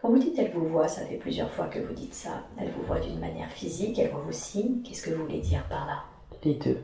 [0.00, 2.44] Quand vous dites elle vous voit, ça fait plusieurs fois que vous dites ça.
[2.58, 4.82] Elle vous voit d'une manière physique, elle voit vos signes.
[4.82, 6.04] Qu'est-ce que vous voulez dire par là?
[6.44, 6.82] Les deux.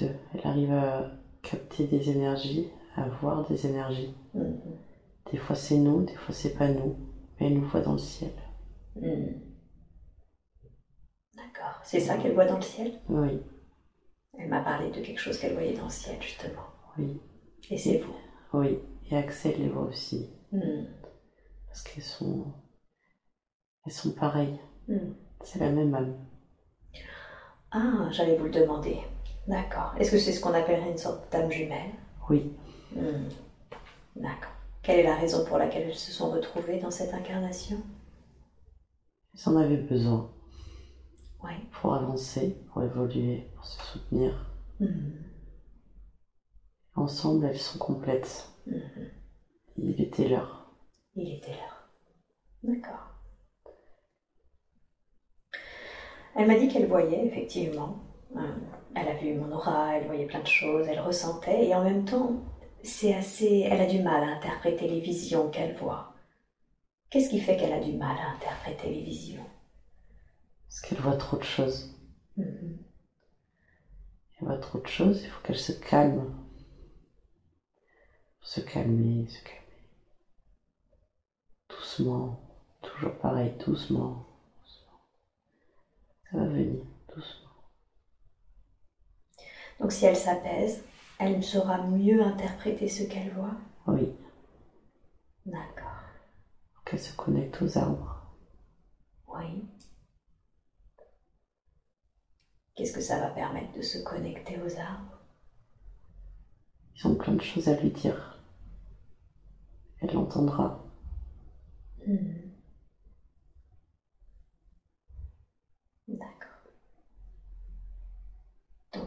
[0.00, 0.14] Deux.
[0.34, 1.10] Elle arrive à
[1.42, 4.14] capter des énergies, à voir des énergies.
[4.34, 4.60] Mhm.
[5.30, 6.96] Des fois c'est nous, des fois c'est pas nous,
[7.38, 8.32] mais elle nous voit dans le ciel.
[8.96, 9.40] Mhm.
[11.36, 11.80] D'accord.
[11.84, 13.00] C'est ça qu'elle voit dans le ciel?
[13.08, 13.40] Oui,
[14.38, 16.62] Elle m'a parlé de quelque chose qu'elle voyait dans le ciel, justement.
[16.98, 17.20] oui,
[17.70, 18.14] Et c'est vous.
[18.54, 18.78] oui.
[19.10, 20.86] Et Axel les voit aussi, Mhm.
[21.66, 22.52] parce qu'elles sont,
[23.86, 24.58] elles sont pareilles.
[24.88, 25.14] Mhm.
[25.42, 26.16] C'est la même âme.
[27.72, 28.98] Ah, j'allais vous le demander.
[29.50, 29.94] D'accord.
[29.98, 31.90] Est-ce que c'est ce qu'on appellerait une sorte d'âme jumelle?
[32.28, 32.52] Oui,
[32.94, 33.28] Hmm.
[34.16, 34.50] D'accord.
[34.82, 37.76] Quelle est la raison pour laquelle elles se sont retrouvées dans cette incarnation?
[39.34, 40.28] Elles en avaient besoin
[41.44, 41.52] Oui.
[41.80, 44.46] pour avancer, pour évoluer, pour se soutenir.
[44.80, 45.12] Hmm.
[46.96, 48.48] Ensemble, elles sont complètes.
[48.66, 49.10] Mhm.
[49.78, 50.72] Il était l'heure.
[51.14, 51.70] Il était là.
[52.64, 53.06] D'accord.
[56.36, 58.02] Elle m'a dit qu'elle voyait, effectivement.
[58.36, 58.54] Euh,
[58.94, 62.04] Elle a vu mon aura, elle voyait plein de choses, elle ressentait, et en même
[62.04, 62.42] temps,
[62.82, 63.66] c'est assez.
[63.70, 66.14] Elle a du mal à interpréter les visions qu'elle voit.
[67.10, 69.44] Qu'est-ce qui fait qu'elle a du mal à interpréter les visions?
[70.68, 71.96] Parce qu'elle voit trop de choses.
[72.36, 72.78] Mhm.
[74.40, 76.34] Elle voit trop de choses, il faut qu'elle se calme.
[78.42, 79.60] Se calmer, se calmer.
[81.68, 82.40] Doucement,
[82.80, 84.26] toujours pareil, doucement.
[84.62, 85.00] doucement.
[86.30, 86.82] Ça va venir,
[87.14, 87.49] doucement.
[89.80, 90.84] Donc si elle s'apaise,
[91.18, 93.56] elle saura mieux interpréter ce qu'elle voit.
[93.86, 94.08] Oui,
[95.44, 96.00] D'accord.
[96.84, 98.20] qu'elle se connecte aux arbres.
[99.26, 99.64] Oui.
[102.74, 105.20] Qu'est-ce que ça va permettre de se connecter aux arbres?
[106.94, 108.38] Ils ont plein de choses à lui dire.
[110.00, 110.78] Elle l'entendra.
[112.06, 112.50] Mhm.
[116.08, 116.60] D'accord.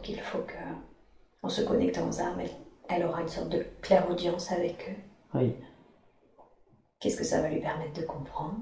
[0.03, 0.53] Donc il faut que,
[1.43, 2.51] en se connectant aux arbres, elle,
[2.89, 5.37] elle aura une sorte de clairaudience avec eux.
[5.39, 5.55] Oui,
[6.99, 8.57] Qu'est-ce que ça va lui permettre de comprendre?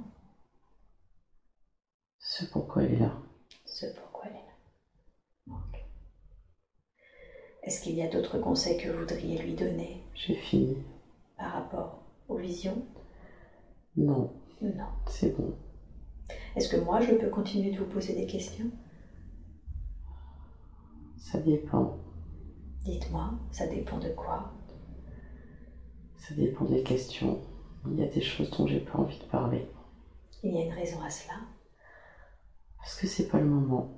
[2.19, 3.17] Ce pourquoi elle est là.
[3.65, 4.45] Ce pourquoi elle est
[5.49, 5.55] là.
[7.63, 10.03] Est-ce qu'il y a d'autres conseils que vous voudriez lui donner?
[10.13, 10.77] J'ai fini.
[11.39, 12.85] par rapport aux visions?
[13.95, 14.85] Non, Non.
[15.09, 15.55] c'est bon.
[16.55, 18.69] Est-ce que moi, je peux continuer de vous poser des questions?
[21.21, 21.97] Ça dépend.
[22.83, 24.51] Dites-moi, ça dépend de quoi?
[26.17, 27.39] Ça dépend des questions.
[27.87, 29.67] Il y a des choses dont j'ai pas envie de parler.
[30.43, 31.35] Il y a une raison à cela,
[32.77, 33.97] Parce que c'est pas le moment.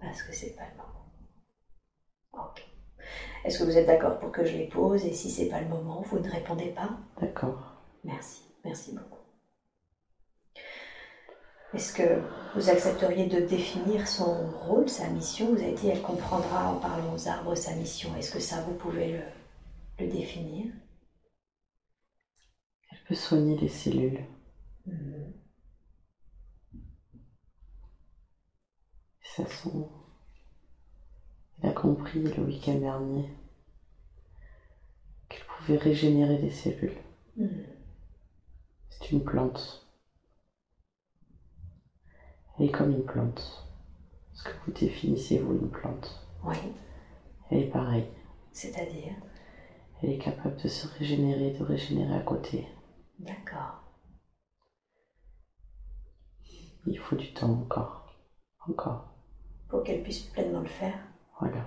[0.00, 2.44] parce que c'est pas le moment.
[2.50, 2.62] Ok.
[3.44, 5.04] Est-ce que vous êtes d'accord pour que je les pose?
[5.06, 6.98] Et si c'est pas le moment, vous ne répondez pas?
[7.20, 7.76] D'accord.
[8.04, 9.15] Merci, merci beaucoup.
[11.76, 12.22] Est-ce que
[12.54, 15.52] vous accepteriez de définir son rôle, sa mission?
[15.52, 18.16] Vous avez dit elle comprendra en parlant aux arbres sa mission.
[18.16, 19.20] Est-ce que ça, vous pouvez le,
[19.98, 20.72] le définir?
[22.90, 24.24] Elle peut soigner les cellules.
[24.86, 25.34] Mhm.
[29.20, 29.86] Ça sent.
[31.60, 33.28] Elle a compris le week-end dernier
[35.28, 36.96] qu'elle pouvait régénérer les cellules.
[37.36, 37.66] Mhm.
[38.88, 39.85] C'est une plante.
[42.58, 43.66] Elle est comme une plante.
[44.34, 46.56] Est-ce que vous définissez, vous, une plante Oui,
[47.50, 48.08] Elle est pareille.
[48.52, 49.12] c'est-à-dire
[50.02, 52.66] Elle est capable de se régénérer, de régénérer à côté.
[53.18, 53.82] D'accord.
[56.86, 58.14] Il faut du temps encore.
[58.68, 59.08] Encore.
[59.68, 60.98] Pour qu'elle puisse pleinement le faire.
[61.40, 61.66] Voilà.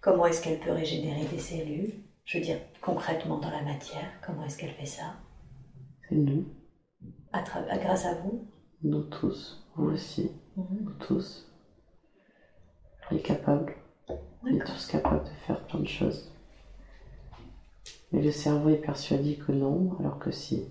[0.00, 1.92] Comment est-ce qu'elle peut régénérer des cellules?
[2.24, 5.14] Je veux dire, concrètement dans la matière, comment est-ce qu'elle fait ça?
[6.08, 6.46] C'est nous.
[7.32, 7.42] à-
[7.78, 8.48] Grâce à vous?
[8.82, 9.67] Nous tous.
[9.78, 10.30] Vous aussi.
[10.56, 11.46] Nous tous.
[13.10, 13.76] Elle est capable.
[14.08, 16.32] On est tous capables de faire plein de choses.
[18.10, 20.66] Mais le cerveau est persuadé que non, alors que si.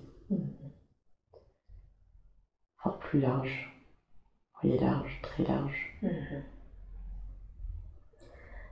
[2.84, 3.74] Voire plus large.
[4.54, 5.98] Vous voyez large, très large.
[6.02, 6.44] Mhm.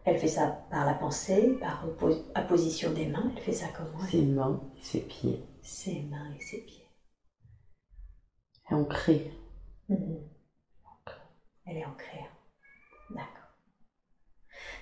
[0.03, 3.31] Elle fait ça par la pensée, par oppo- apposition des mains.
[3.35, 5.43] Elle fait ça comment Ses mains et ses pieds.
[5.61, 6.87] Ses mains et ses pieds.
[8.69, 9.31] Et on crée.
[9.89, 10.21] Mhm.
[11.65, 12.25] Elle est ancrée.
[13.09, 13.49] D'accord.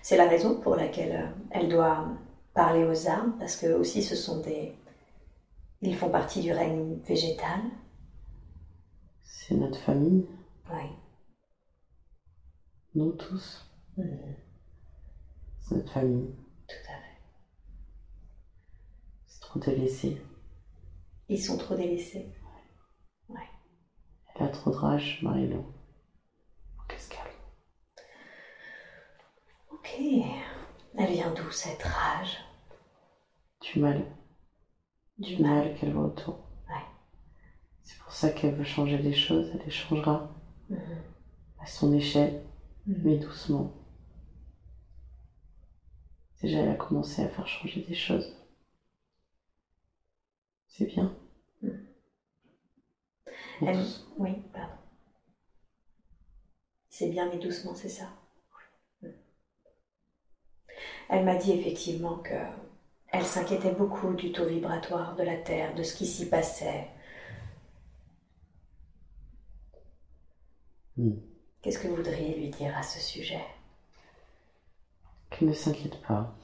[0.02, 2.08] C'est la raison pour laquelle euh, elle doit
[2.54, 4.76] parler aux arbres, parce que aussi ce sont des.
[5.82, 7.62] Ils font partie du règne végétal.
[9.24, 10.28] C'est notre famille.
[10.72, 10.90] Oui.
[12.96, 13.66] Nous tous.
[13.98, 14.36] Mhm.
[15.62, 16.36] C'est notre famille.
[16.68, 17.22] Tout à fait.
[19.28, 20.22] C'est trop délaissé.
[21.30, 22.30] Ils sont trop délaissés.
[24.36, 25.66] Elle a trop de rage, Marilou.
[26.88, 27.20] Qu'est-ce qu'elle
[29.72, 29.80] Ok.
[29.90, 30.00] Ok.
[30.96, 32.38] Elle vient d'où cette rage?
[33.62, 34.06] Du mal.
[35.18, 36.36] Du mal qu'elle voit autour.
[36.68, 36.84] Ouais.
[37.84, 40.30] C'est pour ça qu'elle veut changer les choses, elle les changera
[40.70, 40.80] Mhm.
[41.60, 42.44] à son échelle,
[42.88, 43.02] Mhm.
[43.04, 43.72] mais doucement.
[46.42, 48.36] Déjà, elle a commencé à faire changer des choses.
[50.68, 51.16] C'est bien.
[51.62, 51.88] Mhm.
[53.68, 53.86] Elle-.
[54.18, 54.74] Oui, pardon.
[56.90, 58.08] C'est bien, mais doucement, c'est ça.
[61.10, 62.36] Elle m'a dit effectivement que
[63.12, 66.88] elle s'inquiétait beaucoup du taux vibratoire de la Terre, de ce qui s'y passait.
[70.98, 71.12] Mm.
[71.62, 73.46] Qu'est-ce que vous voudriez lui dire à ce sujet?
[75.30, 76.36] Qu'elle ne s'inquiète pas.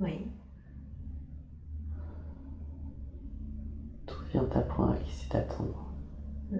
[0.00, 0.26] Oui,
[4.32, 5.92] Vient à qui c'est d'attendre.
[6.50, 6.56] Mm.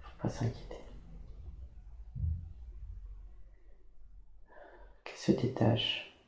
[0.00, 0.76] Faut pas s'inquiéter.
[5.04, 6.18] Qu'elle se détache.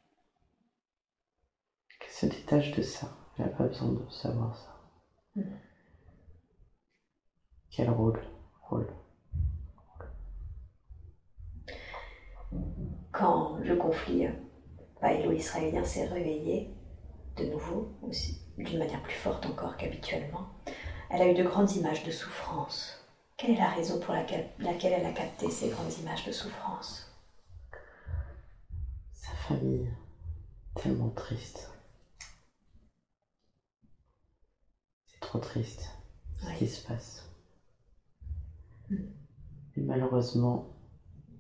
[2.00, 3.08] Qu'elle se détache de ça?
[3.36, 4.80] Elle n'a pas besoin de savoir ça.
[5.34, 5.42] Mm.
[7.70, 8.22] Qu'elle roule,
[8.62, 8.94] roule.
[13.14, 14.32] quand le conflit euh,
[15.00, 16.74] palélo-israélien s'est réveillé,
[17.36, 20.48] de nouveau, aussi, d'une manière plus forte encore qu'habituellement,
[21.10, 23.04] elle a eu de grandes images de souffrance.
[23.36, 27.10] Quelle est la raison pour laquelle, laquelle elle a capté ces grandes images de souffrance?
[29.12, 29.88] Sa famille,
[30.76, 31.70] tellement triste.
[35.06, 35.90] C'est trop triste
[36.40, 36.56] ce Oui.
[36.58, 37.28] qui se passe.
[38.90, 38.96] Mm.
[39.76, 40.68] Et malheureusement,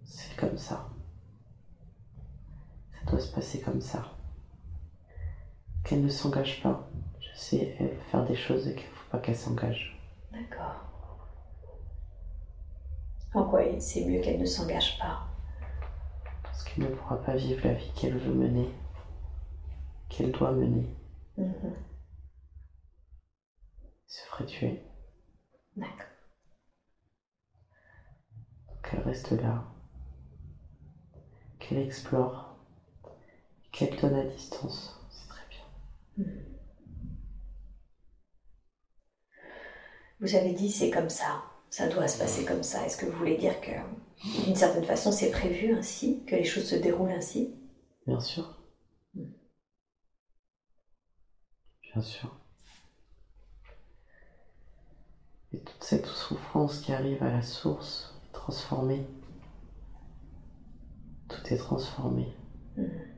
[0.04, 0.90] c'est comme ça.
[2.92, 4.13] Ça doit se passer comme ça.
[5.84, 6.88] Qu'elle ne s'engage pas.
[7.20, 10.00] Je sais, faire des choses et qu'il ne faut pas qu'elle s'engage.
[10.32, 10.80] D'accord.
[13.34, 15.26] En quoi c'est mieux qu'elle ne s'engage pas?
[16.42, 18.70] Parce qu'elle ne pourra pas vivre la vie qu'elle veut mener,
[20.08, 20.86] qu'elle doit mener.
[21.36, 21.74] Mhm.
[23.82, 24.82] Elle se ferait tuer.
[25.76, 26.06] D'accord.
[28.84, 29.64] qu'elle reste là,
[31.58, 32.56] qu'elle explore,
[33.72, 35.03] qu'elle donne à distance.
[40.20, 42.84] Vous avez dit c'est comme ça, ça doit se passer comme ça.
[42.86, 43.72] Est-ce que vous voulez dire que
[44.44, 47.54] d'une certaine façon c'est prévu ainsi, que les choses se déroulent ainsi?
[48.06, 48.58] Bien sûr.
[49.14, 49.22] Mm.
[51.92, 52.40] Bien sûr.
[55.52, 59.06] Et toute cette souffrance qui arrive à la source transformée.
[61.28, 62.26] Tout est transformé.
[62.76, 63.13] Mhm.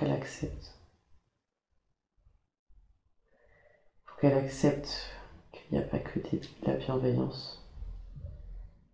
[0.00, 0.80] Qu'elle accepte.
[4.02, 5.10] Il faut qu'elle accepte
[5.52, 7.68] qu'il n'y a pas que de la bienveillance.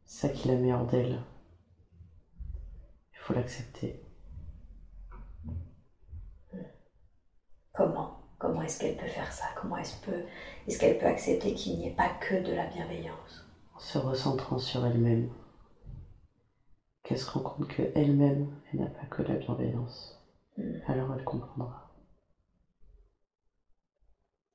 [0.05, 1.23] C'est ça qui la met hors d'elle.
[3.13, 4.03] Il faut l'accepter.
[7.73, 8.21] Comment?
[8.39, 9.47] Comment est-ce qu'elle peut faire ça?
[9.61, 10.25] Comment est-ce peut,
[10.79, 13.47] qu'elle peut accepter qu'il n'y ait pas que de la bienveillance?
[13.75, 15.31] En se recentrant sur elle-même.
[17.05, 20.17] Qu'elle se rend compte qu'elle-même, elle n'a pas que la bienveillance.
[20.57, 20.81] Mhm.
[20.87, 21.83] Alors elle comprendra.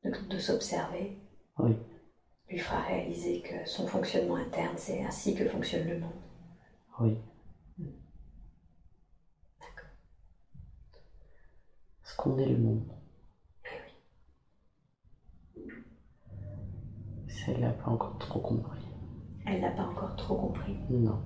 [0.04, 1.14] Donc de s'observer
[1.60, 1.78] Oui,
[2.50, 6.20] lui fera réaliser que son fonctionnement interne, c'est ainsi que fonctionne le monde.
[7.00, 7.18] oui.
[9.60, 9.90] D'accord.
[12.02, 12.84] Parce qu'on est le monde.
[17.28, 18.86] Ça, elle l'a pas encore trop compris.
[19.46, 20.78] Elle n'a pas encore trop compris.
[20.90, 21.20] Non.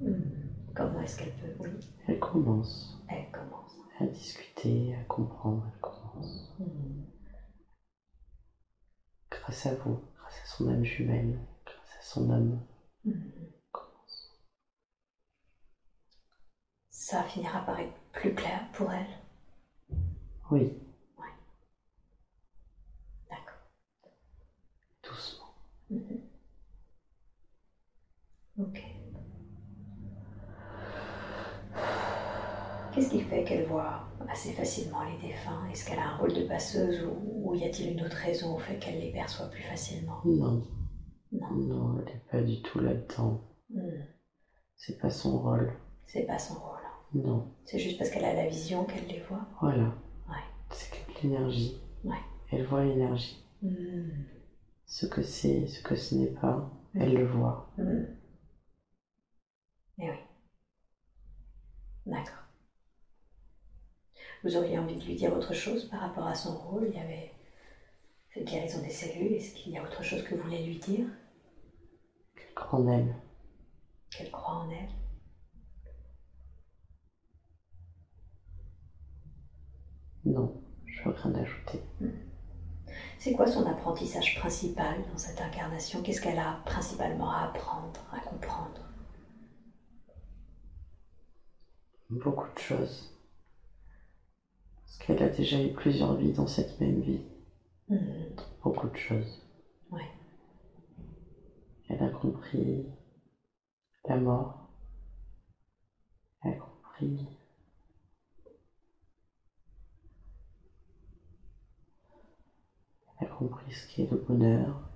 [0.00, 0.48] Mhm.
[0.74, 1.52] Comment est-ce qu'elle peut?
[1.60, 1.70] Oui,
[2.08, 3.76] Elle commence elle commence.
[4.00, 5.62] À discuter, à comprendre.
[5.72, 6.54] Elle commence.
[6.58, 7.04] Mhm.
[9.30, 12.60] Grâce à vous, grâce à son âme jumelle, grâce à son âme.
[13.72, 14.30] Commence.
[16.90, 19.18] Ça finira par être plus clair pour elle.
[20.50, 20.78] Oui,
[23.30, 23.56] D'accord.
[25.02, 25.54] doucement.
[25.90, 26.20] Mhm.
[28.58, 28.91] Ok.
[32.94, 35.66] Qu'est-ce qui fait qu'elle voit assez facilement les défunts?
[35.70, 38.58] Est-ce qu'elle a un rôle de passeuse ou, ou y a-t-il une autre raison au
[38.58, 40.20] fait qu'elle les perçoit plus facilement?
[40.24, 40.62] Non,
[41.32, 41.50] Non.
[41.54, 43.40] non, elle n'est pas du tout là-dedans.
[43.70, 44.02] Hmm.
[44.76, 45.72] C'est pas son rôle.
[46.06, 46.68] C'est pas son rôle.
[47.14, 49.46] Non, C'est juste parce qu'elle a la vision qu'elle les voit.
[49.60, 49.94] voilà.
[50.28, 50.44] Ouais.
[50.70, 51.80] C'est que l'énergie.
[52.04, 52.16] Ouais.
[52.50, 53.42] Elle voit l'énergie.
[53.62, 54.24] Hmm.
[54.86, 57.72] Ce que c'est, ce que ce n'est pas, elle le voit.
[57.78, 58.04] Hmm.
[59.98, 60.16] Eh oui.
[62.06, 62.41] D'accord.
[64.44, 66.88] Vous auriez envie de lui dire autre chose par rapport à son rôle?
[66.88, 67.32] Il y avait
[68.34, 69.34] cette guérison des cellules.
[69.34, 71.06] Est-ce qu'il y a autre chose que vous voulez lui dire?
[72.34, 73.14] Qu'elle croit en elle.
[74.10, 74.88] Qu'elle croit en elle
[80.24, 81.80] Non, je veux rien ajouter.
[83.18, 86.02] C'est quoi son apprentissage principal dans cette incarnation?
[86.02, 88.88] Qu'est-ce qu'elle a principalement à apprendre, à comprendre?
[92.10, 93.12] Beaucoup de choses.
[94.92, 97.22] Parce qu'elle a déjà eu plusieurs vies dans cette même vie.
[97.88, 98.36] Mhm.
[98.62, 99.40] Beaucoup de choses.
[99.90, 100.10] Ouais.
[101.88, 102.84] Elle a compris
[104.04, 104.68] la mort.
[106.42, 107.26] Elle a compris
[113.18, 114.90] Elle a compris ce qu'est le bonheur.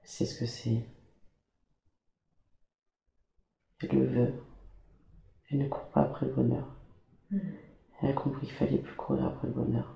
[0.00, 0.82] Elle sait ce que c'est.
[3.80, 4.34] Elle le veut.
[5.50, 6.74] Elle ne court pas après le bonheur.
[7.30, 7.65] Mhm.
[8.02, 9.94] Elle a compris qu'il fallait plus courir après le bonheur.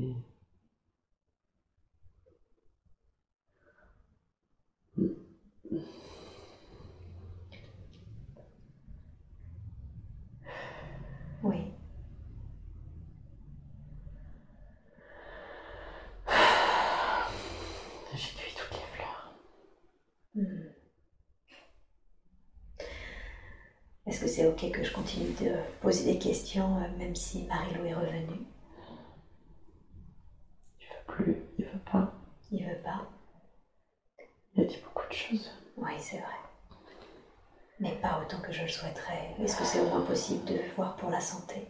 [0.00, 0.14] Et-
[11.42, 11.66] Oui.
[18.12, 19.34] J'ai cueilli toutes les fleurs.
[20.34, 20.72] Mhm.
[24.16, 25.52] Est-ce que c'est ok que je continue de
[25.82, 28.46] poser des questions euh, même si Marie-Lou est revenue?
[30.80, 32.14] Il veut plus, il veut pas.
[32.50, 33.10] Il veut pas
[34.54, 35.50] Il a dit beaucoup de choses.
[35.76, 36.32] Oui, c'est vrai.
[37.78, 39.34] Mais pas autant que je le souhaiterais.
[39.38, 41.68] Est-ce que c'est au moins possible de voir pour la santé?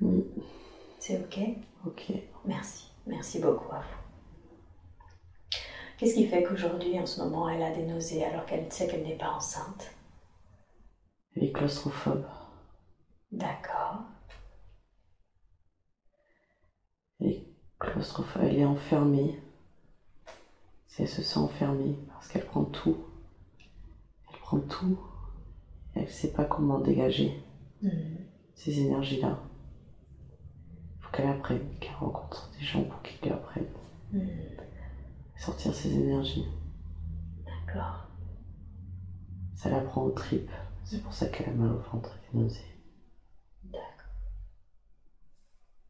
[0.00, 0.24] Oui,
[0.98, 1.38] C'est ok?
[1.86, 2.12] Ok.
[2.44, 2.90] Merci.
[3.06, 5.58] Merci beaucoup à vous.
[5.98, 9.04] Qu'est-ce qui fait qu'aujourd'hui, en ce moment, elle a des nausées alors qu'elle sait qu'elle
[9.04, 9.94] n'est pas enceinte?
[11.36, 12.26] Elle est claustrophobe.
[13.32, 14.02] D'accord.
[17.20, 17.46] Elle est
[17.78, 18.42] claustrophobe.
[18.44, 19.40] Elle est enfermée.
[20.86, 22.96] Si elle se sent enfermée parce qu'elle prend tout.
[24.32, 24.98] Elle prend tout.
[25.94, 27.40] Elle ne sait pas comment dégager
[27.82, 28.18] Mhm.
[28.54, 29.38] ces énergies-là.
[31.14, 33.00] Qu'elle apprenne, qu'elle rencontre des gens pour
[33.32, 33.72] apprennent
[34.10, 34.28] Mhm.
[35.36, 36.46] à sortir ces énergies.
[37.44, 38.08] D'accord.
[39.54, 40.50] Ça la prend aux tripes.
[40.84, 42.80] C'est pour ça qu'elle a mal au ventre et des nausées.
[43.62, 44.12] D'accord.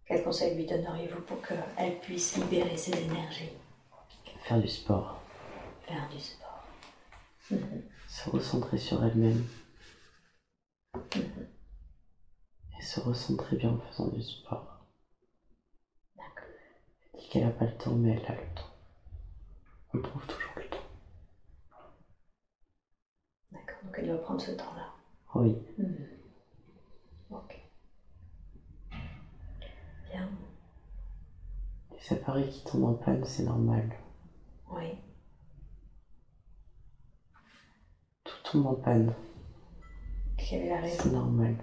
[0.06, 3.50] Quel conseil lui donneriez-vous pour qu'elle puisse libérer ses énergies?
[4.42, 5.20] Faire du sport.
[5.82, 6.64] Faire du sport.
[8.08, 9.44] Se recentrer sur elle-même.
[12.78, 14.73] Et se recentrer bien en faisant du sport.
[17.18, 18.70] Dit qu'elle n'a pas le temps, mais elle a le temps.
[19.94, 20.78] On trouve toujours le temps.
[23.52, 23.78] D'accord.
[23.84, 24.90] Donc elle doit prendre ce temps-là.
[25.34, 26.08] Oui, Mhm.
[27.30, 27.60] Ok.
[30.10, 30.28] Bien.
[31.90, 33.90] les appareils qui tombent en panne, c'est normal.
[34.70, 34.92] Oui.
[38.24, 39.14] Tout tombe en panne,
[40.36, 41.56] Quelle est la c'est raison normal.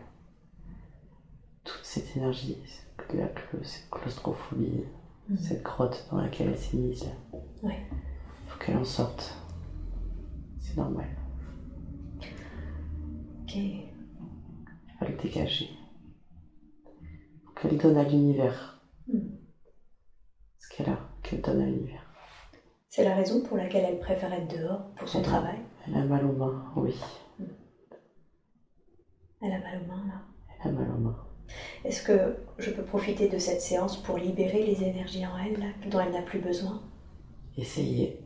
[1.64, 4.86] Toute cette énergie, cette claustrophobie,
[5.32, 5.38] Mhm.
[5.38, 7.06] cette grotte dans laquelle elle s'est mise,
[7.64, 7.74] Oui.
[8.48, 9.34] faut qu'elle en sorte.
[10.60, 11.08] C'est normal.
[13.44, 13.58] Ok.
[15.00, 15.70] Va le dégager.
[17.46, 19.38] Faut qu'elle donne à l'univers Mhm.
[20.60, 22.06] ce qu'elle a, qu'elle donne à l'univers.
[22.90, 25.60] C'est la raison pour laquelle elle préfère être dehors pour son travail.
[25.88, 26.94] Elle a mal aux mains, oui.
[29.42, 30.22] Elle a mal aux mains là.
[30.64, 31.26] Elle a mal aux mains.
[31.84, 35.68] Est-ce que je peux profiter de cette séance pour libérer les énergies en elle là,
[35.88, 36.82] dont elle n'a plus besoin?
[37.58, 38.20] Essayez.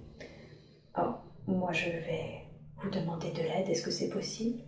[0.98, 1.16] Oh,
[1.48, 2.44] moi je vais
[2.78, 3.70] vous demander de l'aide.
[3.70, 4.62] Est-ce que c'est possible?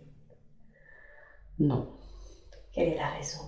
[1.58, 1.88] Non,
[2.72, 3.42] Quelle est la raison?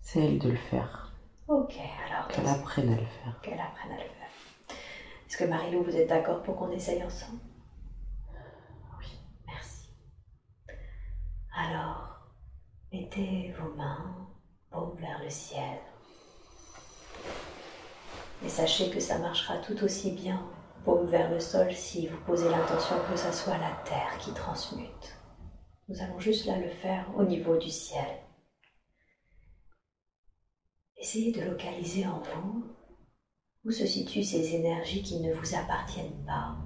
[0.00, 1.12] C'est elle de le faire.
[1.48, 1.74] Ok,
[2.08, 3.40] alors Qu'elle apprenne à le faire.
[3.42, 4.76] qu'elle apprenne à le faire.
[5.28, 7.38] Est-ce que Marilou, vous êtes d'accord pour qu'on essaye ensemble?
[8.98, 9.06] Oui.
[9.46, 9.88] Merci.
[11.56, 12.09] Alors,
[12.92, 14.28] mettez vos mains
[14.70, 15.78] paume vers le ciel.
[18.44, 20.44] Et sachez que ça marchera tout aussi bien
[20.84, 25.16] paume vers le sol si vous posez l'intention que ça soit la terre qui transmute.
[25.88, 28.22] Nous allons juste là le faire au niveau du ciel.
[30.96, 32.64] Essayez de localiser en vous
[33.64, 36.56] où se situent ces énergies qui ne vous appartiennent pas,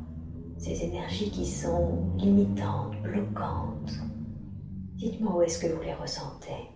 [0.58, 3.92] ces énergies qui sont limitantes, bloquantes.
[4.95, 6.70] Dites-moi où est-ce que vous les ressentez.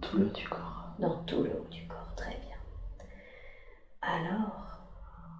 [0.00, 0.94] tout le haut du corps.
[0.98, 2.56] Dans tout le haut du corps, très bien.
[4.00, 4.80] Alors,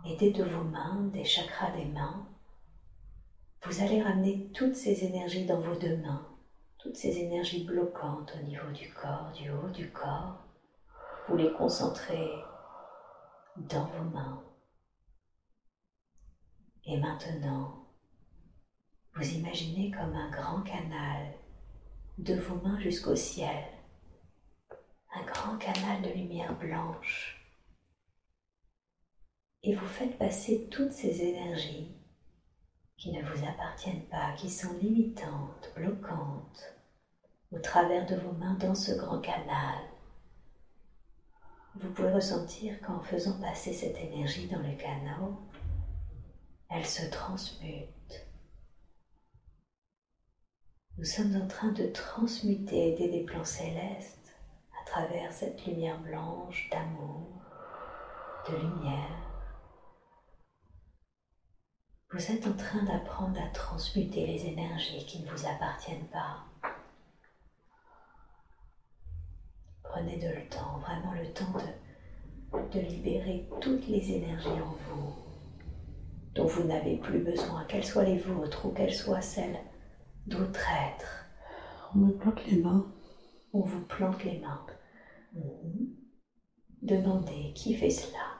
[0.07, 2.27] aidez de vos mains, des chakras des mains,
[3.65, 6.27] vous allez ramener toutes ces énergies dans vos deux mains,
[6.79, 10.37] toutes ces énergies bloquantes au niveau du corps, du haut du corps.
[11.29, 12.31] Vous les concentrez
[13.57, 14.43] dans vos mains.
[16.85, 17.87] Et maintenant,
[19.15, 21.33] vous imaginez comme un grand canal
[22.19, 23.65] de vos mains jusqu'au ciel,
[25.15, 27.39] un grand canal de lumière blanche.
[29.63, 31.97] Et vous faites passer toutes ces énergies
[32.97, 36.77] qui ne vous appartiennent pas, qui sont limitantes, bloquantes,
[37.51, 39.79] au travers de vos mains dans ce grand canal.
[41.77, 45.35] Vous pouvez ressentir qu'en faisant passer cette énergie dans le canal,
[46.69, 47.89] elle se transmute.
[50.99, 54.35] Nous sommes en train de transmuter des plans célestes
[54.81, 57.29] à travers cette lumière blanche d'amour,
[58.49, 59.33] de lumière,
[62.15, 66.45] vous êtes en train d'apprendre à transmuter les énergies qui ne vous appartiennent pas.
[69.83, 75.15] Prenez de le temps, vraiment le temps de, de libérer toutes les énergies en vous
[76.35, 79.59] dont vous n'avez plus besoin, qu'elles soient les vôtres ou qu'elles soient celles
[80.27, 81.27] d'autres êtres.
[81.95, 82.87] On me plante les mains.
[83.53, 84.67] On vous plante les mains.
[85.35, 85.95] Mhm.
[86.83, 88.33] Demandez qui fait cela?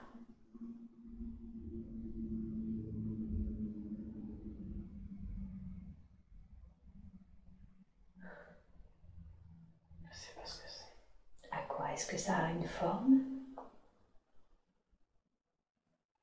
[11.93, 13.19] Est-ce que ça a une forme?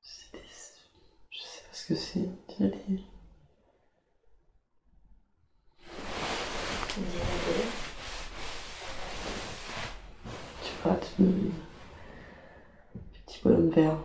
[0.01, 0.09] Je
[1.41, 2.29] sais pas ce que c'est.
[2.49, 3.03] Tu des...
[10.61, 13.97] Tu vois, des petits bonhommes verts.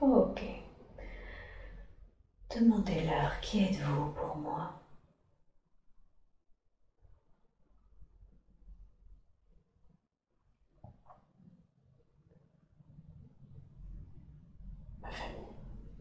[0.00, 0.42] ok.
[2.56, 4.80] Demandez-leur qui êtes-vous pour moi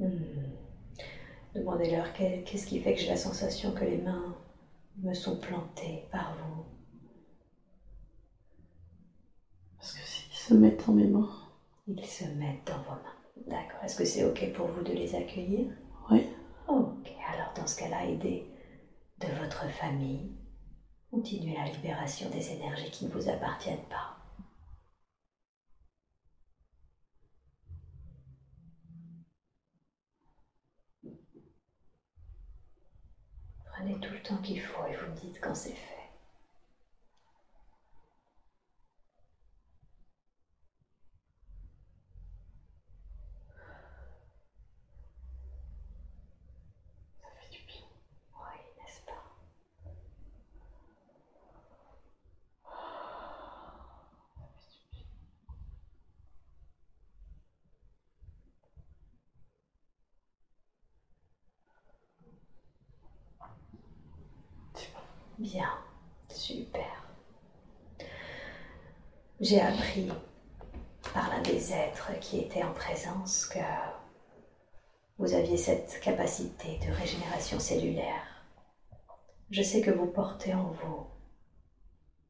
[0.04, 0.44] Hmm.
[1.84, 4.38] Demandez-leur qu'est-ce qui fait que j'ai la sensation que les mains
[5.02, 6.64] me sont plantées par vous.
[9.78, 11.30] Parce que s'ils se mettent dans mes mains.
[11.88, 13.18] Ils se mettent dans vos mains.
[13.48, 13.84] D'accord.
[13.84, 15.74] Est-ce que c'est OK pour vous de les accueillir?
[16.10, 16.26] Oui.
[16.70, 17.12] Ok.
[17.34, 18.48] Alors dans ce cas-là, aidez
[19.20, 20.32] de votre famille.
[21.12, 24.13] Continuez la libération des énergies qui ne vous appartiennent pas.
[33.84, 36.10] Tout le temps qu'il faut et vous me dites quand c'est fait.
[47.22, 47.82] Ça fait du bien.
[48.36, 49.24] Oui, n'est-ce pas
[54.40, 55.06] Ça fait du bien.
[65.40, 65.70] Bien,
[66.30, 67.04] super.
[69.44, 70.08] J'ai appris
[71.14, 73.60] par l'un des êtres qui était en présence que
[75.18, 78.24] vous aviez cette capacité de régénération cellulaire.
[79.52, 81.08] Je sais que vous portez en vous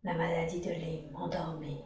[0.04, 1.86] la maladie de Lyme endormie.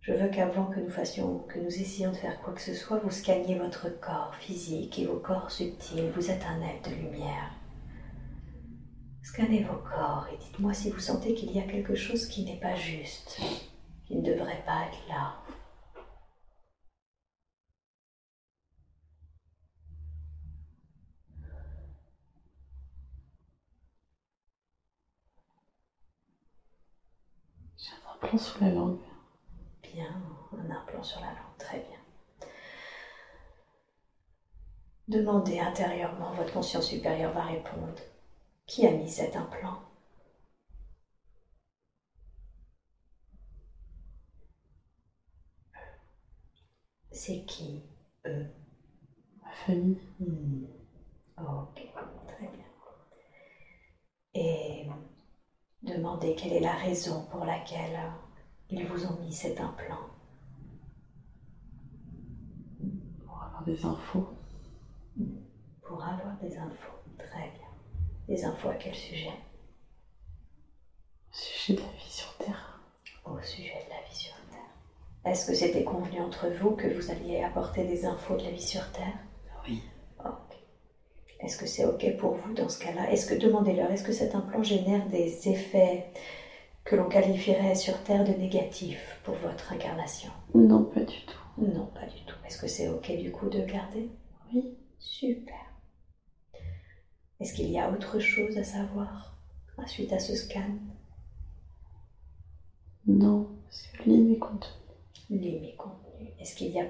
[0.00, 2.98] Je veux qu'avant que nous fassions, que nous essayions de faire quoi que ce soit,
[2.98, 6.10] vous scanniez votre corps physique et vos corps subtils.
[6.16, 7.52] Vous êtes un être de lumière.
[9.22, 12.58] Scannez vos corps et dites-moi si vous sentez qu'il y a quelque chose qui n'est
[12.58, 13.40] pas juste,
[14.14, 15.34] qui ne devrait pas être là.
[27.76, 28.98] J'ai un implant sur la langue.
[29.82, 30.14] Bien,
[30.52, 31.98] un implant sur la langue, très bien.
[35.08, 38.00] Demandez intérieurement, votre conscience supérieure va répondre.
[38.66, 39.93] Qui a mis cet implant?
[47.14, 47.80] C'est qui,
[48.26, 48.44] eux?
[49.40, 50.00] Ma famille.
[50.18, 50.64] Hmm.
[51.38, 51.86] Ok,
[52.26, 52.66] très bien.
[54.34, 54.88] Et
[55.80, 58.00] demandez quelle est la raison pour laquelle
[58.68, 60.10] ils vous ont mis cet implant.
[63.24, 64.28] Pour avoir des infos.
[65.82, 67.68] Pour avoir des infos, très bien.
[68.26, 69.38] Des infos à quel sujet?
[71.30, 72.80] Au sujet de la vie sur Terre.
[73.24, 74.33] au sujet de la vie sur Terre.
[75.24, 78.60] Est-ce que c'était convenu entre vous que vous alliez apporter des infos de la vie
[78.62, 79.18] sur Terre?
[79.66, 79.82] Oui.
[80.24, 80.56] Ok.
[81.40, 83.10] Est-ce que c'est ok pour vous dans ce cas-là?
[83.10, 86.10] Est-ce que, demandez-leur, est-ce que cet implant génère des effets
[86.84, 90.30] que l'on qualifierait sur Terre de négatifs pour votre incarnation?
[90.54, 91.38] Non, pas du tout.
[91.58, 92.36] Non, pas du tout.
[92.46, 94.10] Est-ce que c'est ok du coup de garder?
[94.52, 94.76] Oui.
[94.98, 95.54] Super.
[97.40, 99.36] Est-ce qu'il y a autre chose à savoir
[99.86, 100.78] suite à ce scan?
[103.06, 104.10] Non, parce que.
[105.30, 106.30] Lis mes contenus.
[106.38, 106.86] Est-ce qu'il y a...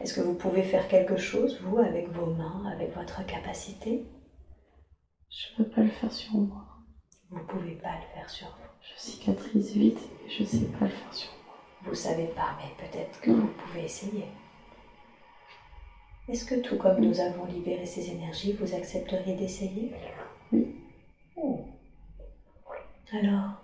[0.00, 4.04] Est-ce que vous pouvez faire quelque chose, vous, avec vos mains, avec votre capacité?
[5.30, 6.64] Je ne peux pas le faire sur moi.
[7.30, 8.66] Vous ne pouvez pas le faire sur vous.
[8.80, 11.54] Je cicatrise vite et je ne sais pas le faire sur moi.
[11.84, 14.26] Vous savez pas, mais peut-être que vous pouvez essayer.
[16.28, 19.92] Est-ce que tout comme nous avons libéré ces énergies, vous accepteriez d'essayer?
[20.52, 20.74] Oui.
[21.36, 21.64] Oh.
[23.12, 23.62] Alors,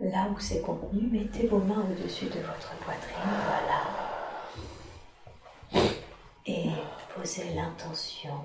[0.00, 3.82] là où c'est contenu, mettez vos mains au-dessus de votre poitrine, voilà.
[6.46, 6.70] Et
[7.14, 8.44] posez l'intention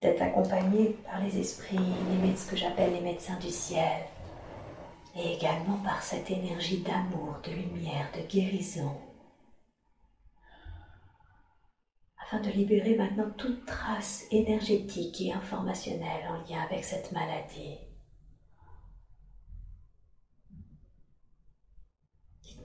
[0.00, 4.06] d'être accompagné par les esprits, les ce que j'appelle les médecins du ciel,
[5.16, 8.96] et également par cette énergie d'amour, de lumière, de guérison,
[12.22, 17.85] afin de libérer maintenant toute trace énergétique et informationnelle en lien avec cette maladie.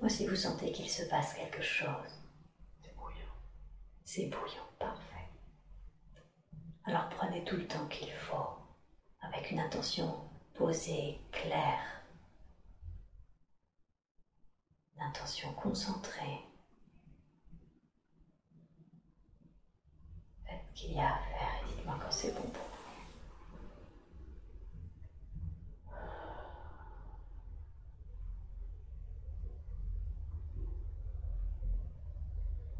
[0.02, 2.24] Dites-moi si vous sentez qu'il se passe quelque chose.
[2.82, 3.36] C'est bouillant.
[4.04, 5.30] C'est bouillant, parfait.
[6.86, 8.58] Alors prenez tout le temps qu'il faut,
[9.20, 12.02] avec une intention posée, claire,
[14.95, 16.39] une intention concentrée.
[20.47, 22.68] Faites ce qu'il y a à faire et dites-moi quand c'est bon pour vous.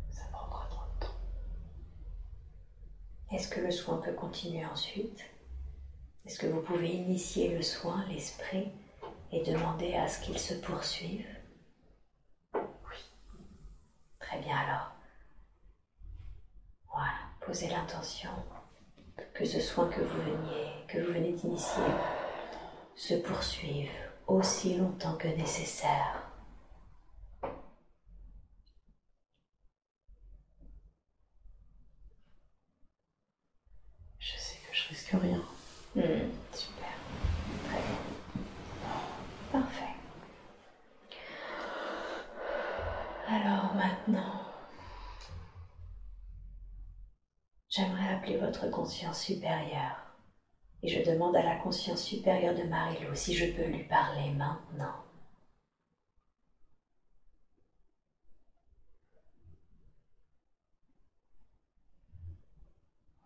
[0.10, 1.16] Ça prendra trop de temps.
[3.34, 5.24] Est-ce que le soin peut continuer ensuite?
[6.26, 8.70] Est-ce que vous pouvez initier le soin, l'esprit,
[9.32, 11.26] et demander à ce qu'il se poursuive?
[12.54, 12.98] Oui.
[14.20, 14.92] Très bien alors.
[16.92, 17.14] Voilà,
[17.46, 18.32] posez l'intention
[19.34, 21.84] que ce soin que vous veniez, que vous venez d'initier,
[22.96, 23.92] se poursuive
[24.28, 26.28] aussi longtemps que nécessaire.
[34.20, 34.58] Je sais
[35.12, 35.44] que rien.
[35.96, 36.88] Hmm, super.
[37.66, 38.00] Très bien.
[39.52, 39.84] Parfait.
[43.28, 44.42] Alors maintenant,
[47.70, 49.98] j'aimerais appeler votre conscience supérieure.
[50.84, 54.96] Et je demande à la conscience supérieure de Marilou si je peux lui parler maintenant.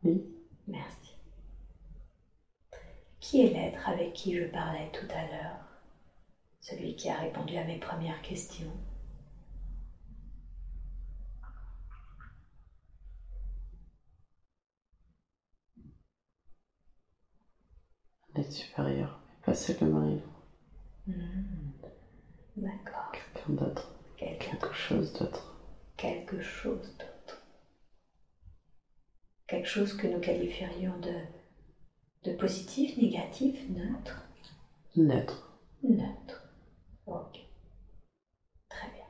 [0.04, 0.24] Oui.
[0.68, 1.16] Merci.
[3.26, 5.58] Qui est l'être avec qui je parlais tout à l'heure?
[6.60, 8.72] Celui qui a répondu à mes premières questions
[18.36, 20.22] Un être supérieur, pas seul de Marie.
[21.08, 21.72] Hmm,
[22.58, 23.12] D'accord.
[23.12, 23.90] Quelqu'un d'autre.
[24.18, 25.56] Quelqu'un Quelque chose d'autre.
[25.98, 27.42] quelque chose d'autre.
[29.48, 31.16] Quelque chose que nous qualifierions de,
[32.26, 34.26] de positif, négatif, neutre
[34.96, 35.60] Neutre.
[35.84, 36.42] Neutre.
[37.06, 37.40] Ok.
[38.70, 39.06] Très bien.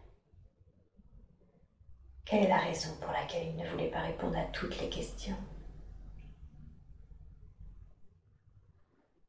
[2.26, 5.38] Quelle est la raison pour laquelle il ne voulait pas répondre à toutes les questions?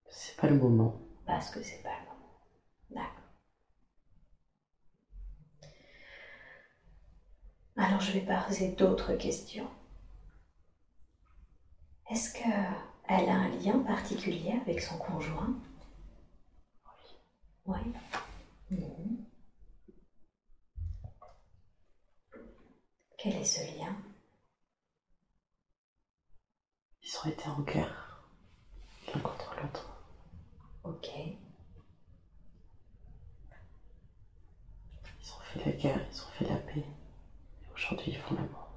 [0.08, 0.98] C'est pas le moment.
[1.26, 2.40] Parce que c'est pas le moment.
[2.90, 3.22] D'accord.
[7.76, 9.68] Alors je vais poser d'autres questions.
[12.10, 12.32] Est-ce
[13.06, 15.54] qu'elle a un lien particulier avec son conjoint
[17.66, 17.78] Oui.
[18.70, 19.26] Mhm.
[23.18, 23.96] Quel est ce lien?
[27.02, 28.24] Ils ont été en guerre.
[29.14, 29.88] L'un contre l'autre.
[30.84, 31.08] Ok.
[35.20, 36.84] Ils ont fait la guerre, ils ont fait la paix.
[37.62, 38.68] Et aujourd'hui, ils font l'amour.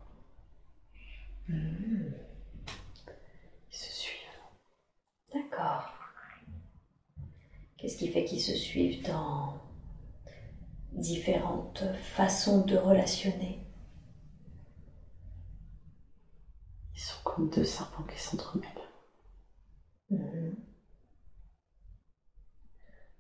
[1.48, 2.14] Mhm.
[3.72, 4.20] Ils se suivent.
[7.78, 9.62] Qu'est-ce qui fait qu'ils se suivent dans
[10.92, 11.84] différentes
[12.16, 13.66] façons de relationner?
[16.96, 18.68] Ils sont comme deux serpents qui s'entremêlent.
[20.10, 20.56] Mhm.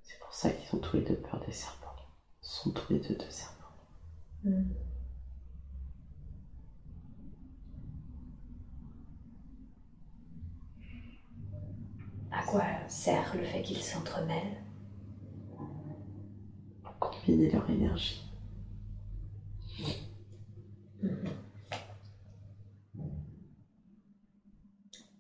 [0.04, 1.96] C'est pour ça qu'ils ont tous les deux peur des serpents.
[2.42, 3.56] sont tous les deux deux cerveaux.
[4.44, 4.74] Hmm.
[12.32, 12.44] À
[13.00, 14.62] sert le fait qu'ils s'entremêlent
[16.84, 18.26] Pour combiner leur énergie.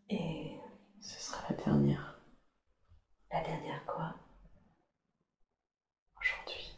[0.10, 0.58] Et
[1.00, 2.20] Ce sera la dernière
[3.32, 4.16] la dernière quoi?
[6.20, 6.76] Aujourd'hui.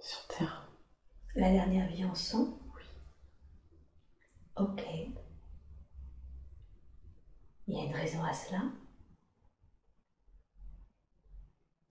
[0.00, 0.72] Sur Terre.
[1.36, 2.82] La dernière vie ensemble Oui.
[4.56, 4.82] Ok.
[7.68, 8.62] Il y a une raison à cela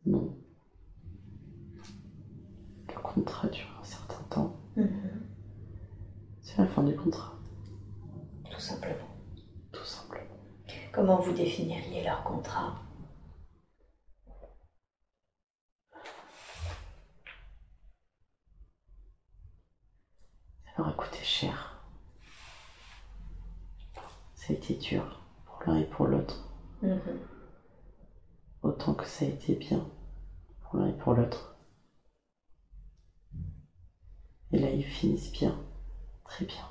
[0.05, 0.35] Non.
[2.87, 4.55] Le contrat dure un certain temps.
[6.41, 7.33] C'est la fin du contrat,
[8.49, 9.07] Tout simplement.
[9.71, 10.37] tout simplement.
[10.93, 12.75] Comment vous définiriez leur contrat?
[20.65, 21.83] Ça leur a coûté cher.
[24.35, 26.47] Ça a été dur pour l'un et pour l'autre.
[28.63, 29.85] Autant que ça a été bien
[30.61, 31.50] pour l'un et pour l'autre.
[34.53, 35.57] Et là, ils finissent bien.
[36.25, 36.67] Très bien.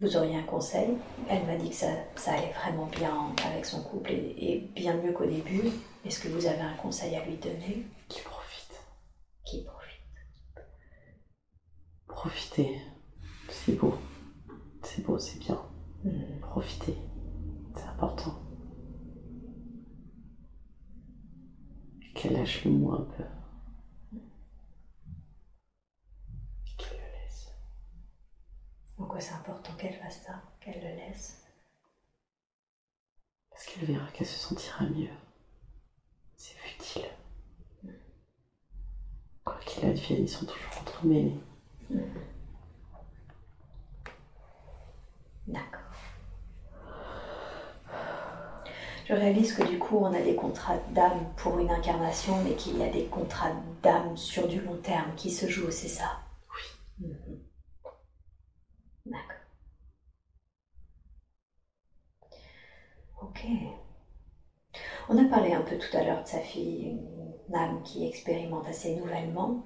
[0.00, 0.96] Vous auriez un conseil?
[1.28, 4.94] Elle m'a dit que ça, ça allait vraiment bien avec son couple et, et bien
[4.96, 5.70] mieux qu'au début.
[6.04, 7.84] Est-ce que vous avez un conseil à lui donner?
[8.08, 8.80] Qui profite.
[9.44, 10.00] Qui profite
[12.06, 12.80] Profitez.
[13.48, 13.94] C'est beau.
[14.82, 15.60] C'est beau, c'est bien.
[16.40, 16.96] Profitez.
[17.74, 18.40] C'est important.
[22.30, 23.24] Et Qu'elle lâche le mot un peu.
[26.92, 27.48] Le laisse.
[28.98, 31.44] En quoi c'est important qu'elle fasse ça Qu'elle le laisse?
[33.50, 35.10] Parce qu'elle verra qu'elle se sentira mieux.
[36.36, 37.10] C'est futile.
[39.44, 41.40] Quoi qu'il advienne, ils sont toujours entremêlés.
[45.48, 45.79] D'accord.
[49.10, 52.78] Je réalise que du coup, on a des contrats d'âme pour une incarnation, mais qu'il
[52.78, 53.52] y a des contrats
[53.82, 56.20] d'âme sur du long terme qui se jouent, c'est ça?
[57.00, 57.08] Oui.
[57.08, 57.40] Mhm.
[59.04, 59.40] D'accord.
[63.20, 63.38] Ok.
[65.10, 66.96] On a parlé un peu tout à l'heure de sa fille,
[67.48, 69.62] une âme qui expérimente assez nouvellement.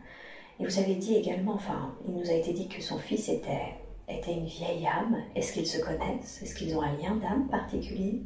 [0.60, 3.74] Et vous avez dit également, enfin, il nous a été dit que son fils était,
[4.08, 5.18] était une vieille âme.
[5.36, 6.42] Est-ce qu'ils se connaissent?
[6.42, 8.22] Est-ce qu'ils ont un lien d'âme particulier?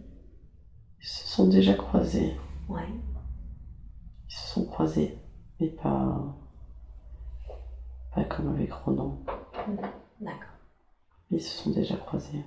[1.01, 2.37] Ils se sont déjà croisés.
[2.69, 2.89] Ouais.
[4.29, 5.19] Ils se sont croisés.
[5.61, 6.37] Mais pas.
[8.15, 9.19] Pas comme avec Ronan.
[10.21, 10.55] D'accord.
[11.31, 12.45] Ils se sont déjà croisés.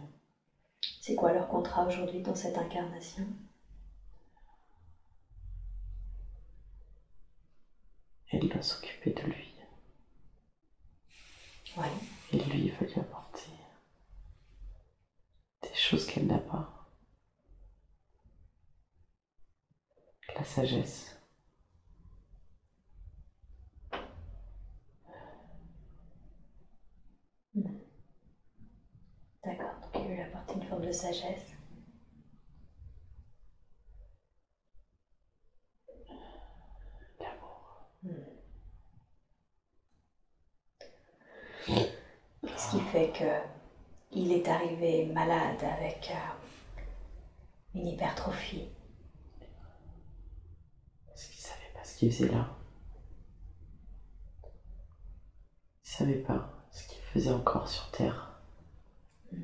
[1.02, 3.26] C'est quoi leur contrat aujourd'hui dans cette incarnation?
[8.32, 9.54] Elle doit s'occuper de lui.
[11.78, 11.92] Ouais.
[12.34, 13.52] Et lui, il veut lui apporter
[15.62, 16.81] des choses qu'elle n'a pas.
[20.36, 21.18] La sagesse.
[29.44, 29.74] D'accord.
[29.82, 31.46] Donc il lui apporter une forme de sagesse.
[37.20, 37.88] L'amour.
[42.58, 43.62] Ce qui fait que
[44.14, 46.84] il est arrivé malade avec euh,
[47.76, 48.68] une hypertrophie.
[51.08, 51.40] Parce qu'il
[52.02, 52.50] qu'il faisait là.
[55.84, 58.42] Il savait pas ce qu'il faisait encore sur Terre.
[59.32, 59.38] Vous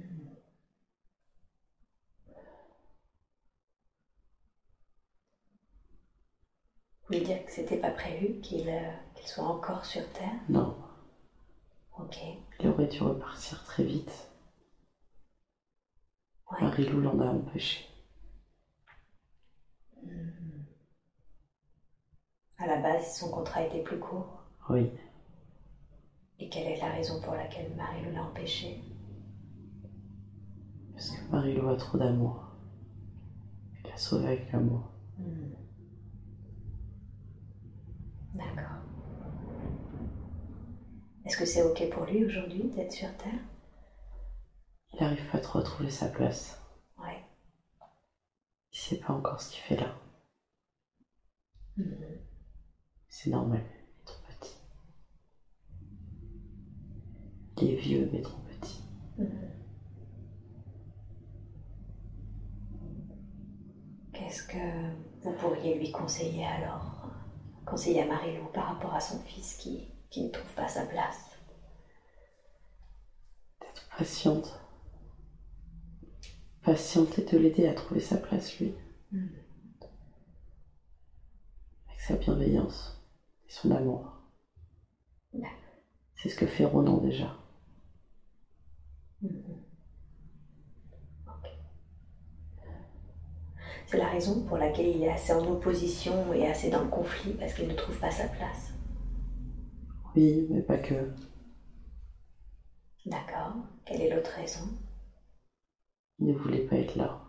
[7.10, 8.92] voulez dire que c'était pas prévu qu'il euh,
[9.24, 10.40] soit encore sur Terre?
[10.50, 10.76] Non,
[12.00, 12.18] Ok.
[12.60, 14.32] il aurait dû repartir très vite.
[16.52, 16.62] Ouais.
[16.62, 17.86] Marie-Lou l'en a empêché.
[22.58, 24.44] À la base, son contrat était plus court.
[24.70, 24.92] Oui,
[26.40, 28.82] Et quelle est la raison pour laquelle Marie-Lou l'a empêché?
[30.94, 32.44] Parce que Marie-Lou a trop d'amour.
[33.84, 34.92] Elle l'a sauvé avec l'amour.
[38.34, 38.78] D'accord.
[41.26, 43.40] Est-ce que c'est ok pour lui aujourd'hui d'être sur Terre?
[44.94, 46.62] Il n'arrive pas trop à trouver sa place.
[46.98, 47.24] Ouais.
[48.74, 49.96] Il sait pas encore ce qu'il fait là.
[51.78, 52.27] Mhm.
[53.20, 54.58] C'est normal, il est trop petit.
[57.58, 58.84] Il est vieux mais trop petit.
[64.14, 64.94] Qu'est-ce que
[65.24, 67.10] vous pourriez lui conseiller alors?
[67.66, 71.40] Conseiller à Marilou par rapport à son fils qui, qui ne trouve pas sa place?
[73.62, 74.62] D'être patiente.
[76.62, 78.76] Patiente et de l'aider à trouver sa place, lui.
[79.12, 79.26] Hmm.
[81.88, 82.97] Avec sa bienveillance
[83.48, 84.14] et son amour.
[86.16, 87.36] C'est ce que fait Ronan déjà.
[89.22, 89.64] Mhm.
[91.28, 91.50] Ok.
[93.86, 97.34] C'est la raison pour laquelle il est assez en opposition et assez dans le conflit
[97.34, 98.74] parce qu'il ne trouve pas sa place.
[100.16, 101.14] Oui, mais pas que.
[103.06, 103.54] D'accord.
[103.86, 104.68] Quelle est l'autre raison?
[106.20, 107.22] Il ne voulait pas être là.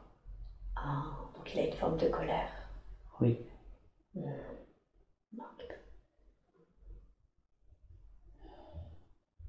[0.76, 1.04] Ah,
[1.36, 2.50] donc il a une forme de colère.
[3.20, 3.38] Oui.
[4.14, 4.57] Hmm.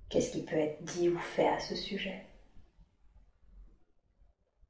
[0.10, 2.26] Qu'est-ce qui peut être dit ou fait à ce sujet?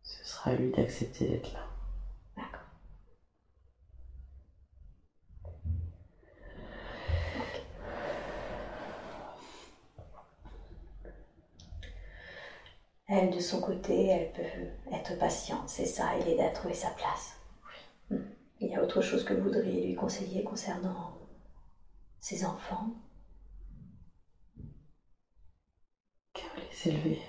[0.04, 1.66] Ce sera à lui d'accepter d'être là.
[2.36, 2.66] D'accord.
[13.08, 16.90] Elle, de son côté, elle peut être patiente, c'est ça, et l'aider à trouver sa
[16.90, 17.40] place.
[18.10, 18.18] Hmm.
[18.60, 21.18] Il y a autre chose que vous voudriez lui conseiller concernant
[22.20, 22.90] ses enfants?
[26.82, 27.22] Qu'elle va les élever.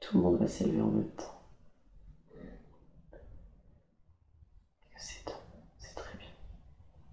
[0.00, 1.42] Tout le monde va s'élever en même temps.
[4.96, 5.42] C'est temps.
[5.78, 6.28] C'est très bien.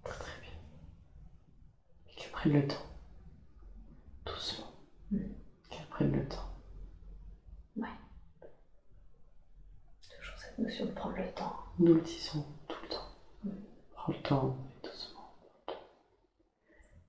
[0.04, 0.50] Très très bien.
[2.08, 2.86] Et qu'elle prenne le temps.
[4.24, 4.72] Doucement.
[5.10, 5.18] Mm.
[5.68, 6.50] Qu'elle prenne le temps.
[10.00, 11.56] Toujours cette notion de prendre le temps.
[11.78, 13.08] Nous le disons tout le temps.
[13.44, 13.50] Mm.
[13.92, 15.34] Prends le temps, doucement.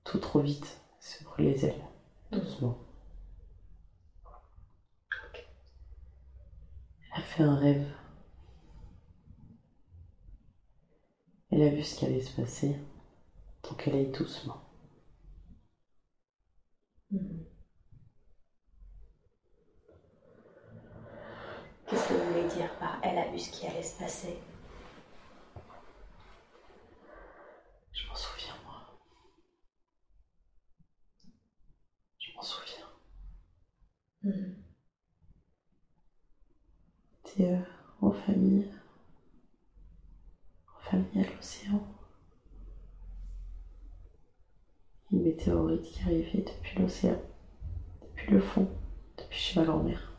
[0.04, 1.84] Tout trop vite, se brûle les ailes.
[2.32, 2.85] Doucement.
[7.16, 7.86] Elle a fait un rêve.
[11.50, 12.76] Elle a vu ce qui allait se passer,
[13.62, 14.60] donc elle aille doucement.
[21.86, 24.36] Qu'est-ce que vous voulez dire par elle a vu ce qui allait se passer
[27.92, 28.98] Je m'en souviens, moi.
[32.18, 32.88] Je m'en souviens.
[34.22, 34.65] Mhm.
[37.40, 37.60] Euh,
[38.00, 38.66] en famille.
[40.74, 41.82] En famille à l'océan.
[45.12, 47.20] Une météorite qui arrivait depuis l'océan.
[48.02, 48.68] Depuis le fond.
[49.18, 50.12] Depuis chez ma grand-mère.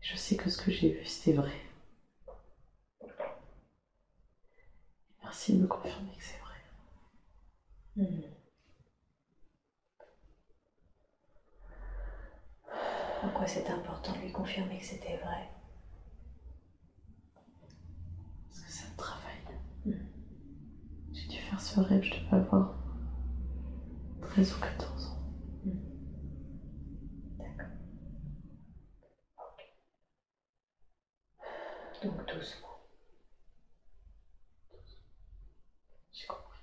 [0.00, 1.52] Je sais que ce que j'ai vu, c'était vrai.
[5.22, 6.56] Merci de me confirmer que c'est vrai.
[7.96, 8.31] Mhm.
[13.42, 15.50] Pourquoi c'est important de lui confirmer que c'était vrai
[18.48, 19.34] Parce que c'est un travail.
[19.84, 20.06] Mhm.
[21.12, 22.76] J'ai dû faire ce rêve, je devais avoir
[24.20, 25.18] 13 ou 14 ans.
[27.40, 27.66] D'accord.
[32.04, 32.68] Donc doucement.
[36.12, 36.60] J'ai compris.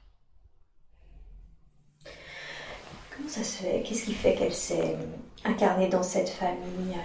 [3.17, 3.84] Comment ça se fait?
[3.84, 4.97] Qu'est-ce qui fait qu'elle s'est
[5.45, 6.95] incarnée dans cette famille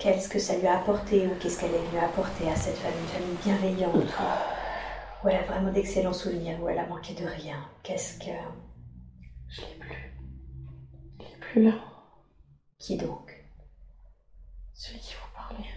[0.00, 2.98] Qu'est-ce que ça lui a apporté ou qu'est-ce qu'elle est venue apporter à cette famille
[3.02, 7.26] Une famille bienveillante où, où elle a vraiment d'excellents souvenirs, où elle a manqué de
[7.26, 7.68] rien.
[7.82, 8.30] Qu'est-ce que...
[9.50, 10.16] Je l'ai plus.
[11.18, 11.74] Il est plus là.
[12.78, 13.44] Qui donc?
[14.72, 15.68] Celui qui vous parlait.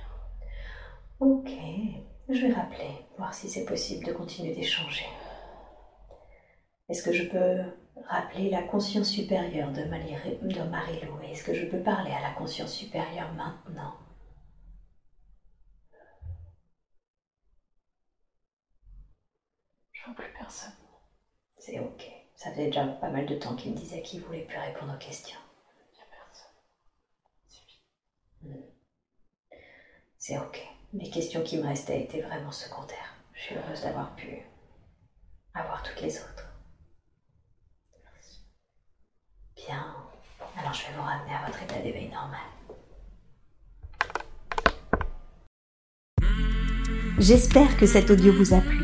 [1.20, 1.51] Ok,
[2.30, 5.05] je vais rappeler, voir si c'est possible de continuer d'échanger.
[6.88, 7.61] Est-ce que je peux
[8.08, 13.32] rappeler la conscience supérieure de, Marilou Est-ce que je peux parler à la conscience supérieure
[13.34, 13.94] maintenant?
[19.91, 20.74] Je vois plus personne.
[21.58, 22.04] C'est ok.
[22.36, 24.98] Ça faisait déjà pas mal de temps qu'il me disait qu'il voulait plus répondre aux
[24.98, 25.39] questions.
[25.78, 26.52] Il n'y a personne.
[27.48, 27.66] C'est
[28.50, 28.74] vide.
[30.18, 30.62] C'est ok.
[30.94, 33.16] Les questions qui me restaient étaient vraiment secondaires.
[33.34, 34.44] Je suis heureuse d'avoir pu
[35.54, 36.53] avoir toutes les autres.
[39.66, 39.86] Bien.
[40.57, 42.39] Alors je vais vous ramener à votre état d'éveil normal.
[47.20, 48.84] J'espère que cet audio vous a plu.